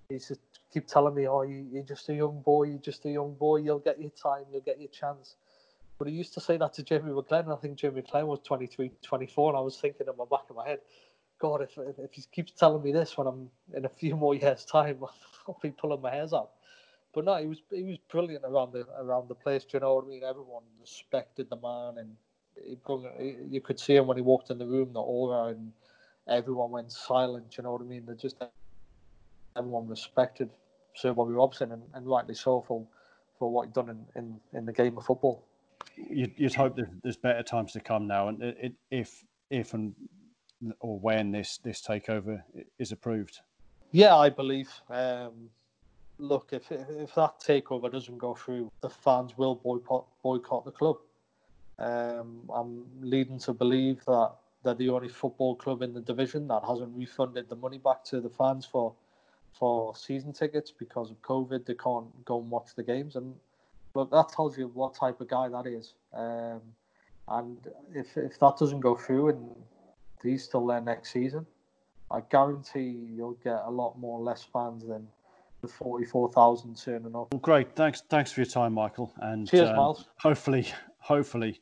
He 0.08 0.14
used 0.16 0.28
to 0.28 0.36
keep 0.72 0.86
telling 0.86 1.14
me, 1.14 1.26
"Oh, 1.28 1.42
you, 1.42 1.66
you're 1.70 1.84
just 1.84 2.08
a 2.08 2.14
young 2.14 2.40
boy. 2.42 2.64
You're 2.64 2.78
just 2.78 3.04
a 3.04 3.10
young 3.10 3.34
boy. 3.34 3.56
You'll 3.56 3.78
get 3.78 4.00
your 4.00 4.10
time. 4.10 4.44
You'll 4.52 4.62
get 4.62 4.80
your 4.80 4.88
chance." 4.90 5.36
But 6.00 6.08
he 6.08 6.14
used 6.14 6.32
to 6.32 6.40
say 6.40 6.56
that 6.56 6.72
to 6.74 6.82
Jamie 6.82 7.12
McClen. 7.12 7.52
I 7.52 7.60
think 7.60 7.76
Jamie 7.76 8.00
McClen 8.00 8.26
was 8.26 8.40
23, 8.40 8.90
24, 9.04 9.50
and 9.50 9.58
I 9.58 9.60
was 9.60 9.76
thinking 9.76 10.06
in 10.08 10.16
my 10.16 10.24
back 10.30 10.48
of 10.48 10.56
my 10.56 10.66
head, 10.66 10.80
God, 11.38 11.60
if, 11.60 11.76
if 11.76 12.14
he 12.14 12.22
keeps 12.32 12.52
telling 12.52 12.82
me 12.82 12.90
this 12.90 13.18
when 13.18 13.26
I'm 13.26 13.50
in 13.76 13.84
a 13.84 13.88
few 13.90 14.16
more 14.16 14.34
years' 14.36 14.64
time, 14.64 15.00
I'll 15.48 15.58
be 15.62 15.72
pulling 15.72 16.00
my 16.00 16.10
hairs 16.10 16.32
out. 16.32 16.52
But 17.12 17.26
no, 17.26 17.36
he 17.36 17.46
was 17.46 17.60
he 17.70 17.82
was 17.82 17.98
brilliant 18.10 18.46
around 18.46 18.72
the 18.72 18.86
around 18.98 19.28
the 19.28 19.34
place. 19.34 19.64
Do 19.64 19.76
you 19.76 19.80
know 19.80 19.96
what 19.96 20.06
I 20.06 20.08
mean? 20.08 20.22
Everyone 20.24 20.62
respected 20.80 21.50
the 21.50 21.56
man, 21.56 21.98
and 21.98 22.16
he, 22.64 23.36
you 23.50 23.60
could 23.60 23.78
see 23.78 23.96
him 23.96 24.06
when 24.06 24.16
he 24.16 24.22
walked 24.22 24.50
in 24.50 24.58
the 24.58 24.66
room, 24.66 24.94
the 24.94 25.00
aura, 25.00 25.48
and 25.48 25.72
everyone 26.28 26.70
went 26.70 26.92
silent. 26.92 27.50
Do 27.50 27.56
You 27.58 27.64
know 27.64 27.72
what 27.72 27.82
I 27.82 27.84
mean? 27.84 28.06
They 28.06 28.14
just 28.14 28.42
everyone 29.56 29.88
respected 29.88 30.50
Sir 30.94 31.12
Bobby 31.12 31.32
Robson, 31.34 31.72
and, 31.72 31.82
and 31.94 32.06
rightly 32.06 32.34
so 32.34 32.64
for 32.66 32.86
for 33.38 33.50
what 33.50 33.66
he'd 33.66 33.74
done 33.74 33.90
in, 33.90 34.06
in, 34.16 34.40
in 34.54 34.66
the 34.66 34.72
game 34.72 34.96
of 34.96 35.04
football 35.04 35.44
you'd, 35.96 36.32
you'd 36.36 36.54
hope 36.54 36.78
there's 37.02 37.16
better 37.16 37.42
times 37.42 37.72
to 37.72 37.80
come 37.80 38.06
now, 38.06 38.28
and 38.28 38.42
it, 38.42 38.72
if 38.90 39.24
if 39.50 39.74
and 39.74 39.94
or 40.80 40.98
when 40.98 41.30
this 41.30 41.58
this 41.58 41.80
takeover 41.82 42.42
is 42.78 42.92
approved. 42.92 43.40
Yeah, 43.92 44.16
I 44.16 44.28
believe. 44.28 44.70
Um, 44.88 45.50
look, 46.18 46.50
if 46.52 46.70
if 46.70 47.14
that 47.14 47.40
takeover 47.40 47.90
doesn't 47.90 48.18
go 48.18 48.34
through, 48.34 48.70
the 48.80 48.90
fans 48.90 49.36
will 49.36 49.54
boycott 49.54 50.06
boycott 50.22 50.64
the 50.64 50.70
club. 50.70 50.98
Um, 51.78 52.42
I'm 52.54 52.84
leading 53.00 53.38
to 53.40 53.54
believe 53.54 54.04
that 54.04 54.32
they're 54.62 54.74
the 54.74 54.90
only 54.90 55.08
football 55.08 55.56
club 55.56 55.80
in 55.80 55.94
the 55.94 56.00
division 56.00 56.46
that 56.48 56.62
hasn't 56.68 56.94
refunded 56.94 57.48
the 57.48 57.56
money 57.56 57.78
back 57.78 58.04
to 58.04 58.20
the 58.20 58.28
fans 58.28 58.66
for 58.66 58.94
for 59.52 59.96
season 59.96 60.32
tickets 60.32 60.70
because 60.70 61.10
of 61.10 61.20
COVID. 61.22 61.64
They 61.64 61.74
can't 61.74 62.24
go 62.24 62.38
and 62.38 62.50
watch 62.50 62.74
the 62.76 62.82
games, 62.82 63.16
and 63.16 63.34
but 63.92 64.10
that 64.10 64.28
tells 64.28 64.56
you 64.56 64.70
what 64.74 64.94
type 64.94 65.20
of 65.20 65.28
guy 65.28 65.48
that 65.48 65.66
is. 65.66 65.94
Um, 66.14 66.60
and 67.28 67.58
if 67.94 68.16
if 68.16 68.38
that 68.40 68.56
doesn't 68.58 68.80
go 68.80 68.94
through 68.96 69.30
and 69.30 69.50
he's 70.22 70.44
still 70.44 70.66
there 70.66 70.80
next 70.80 71.12
season, 71.12 71.46
I 72.10 72.20
guarantee 72.20 73.08
you'll 73.14 73.38
get 73.44 73.60
a 73.64 73.70
lot 73.70 73.98
more 73.98 74.20
less 74.20 74.42
fans 74.42 74.86
than 74.86 75.06
the 75.62 75.68
forty-four 75.68 76.32
thousand 76.32 76.76
turning 76.76 77.14
up. 77.14 77.28
Well, 77.32 77.40
great. 77.40 77.74
Thanks. 77.76 78.02
Thanks 78.08 78.32
for 78.32 78.40
your 78.40 78.50
time, 78.50 78.74
Michael. 78.74 79.12
And 79.18 79.48
cheers, 79.48 79.68
um, 79.68 79.76
Miles. 79.76 80.08
Hopefully, 80.18 80.66
hopefully, 80.98 81.60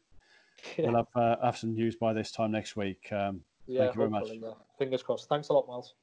yeah. 0.76 0.86
we'll 0.90 0.96
have 0.96 1.06
uh, 1.14 1.36
have 1.44 1.58
some 1.58 1.74
news 1.74 1.96
by 1.96 2.12
this 2.12 2.30
time 2.30 2.52
next 2.52 2.76
week. 2.76 3.08
Um, 3.12 3.42
yeah, 3.66 3.80
thank 3.80 3.94
you 3.94 3.98
very 3.98 4.10
much. 4.10 4.28
Yeah. 4.30 4.50
Fingers 4.78 5.02
crossed. 5.02 5.28
Thanks 5.28 5.48
a 5.48 5.52
lot, 5.52 5.68
Miles. 5.68 5.94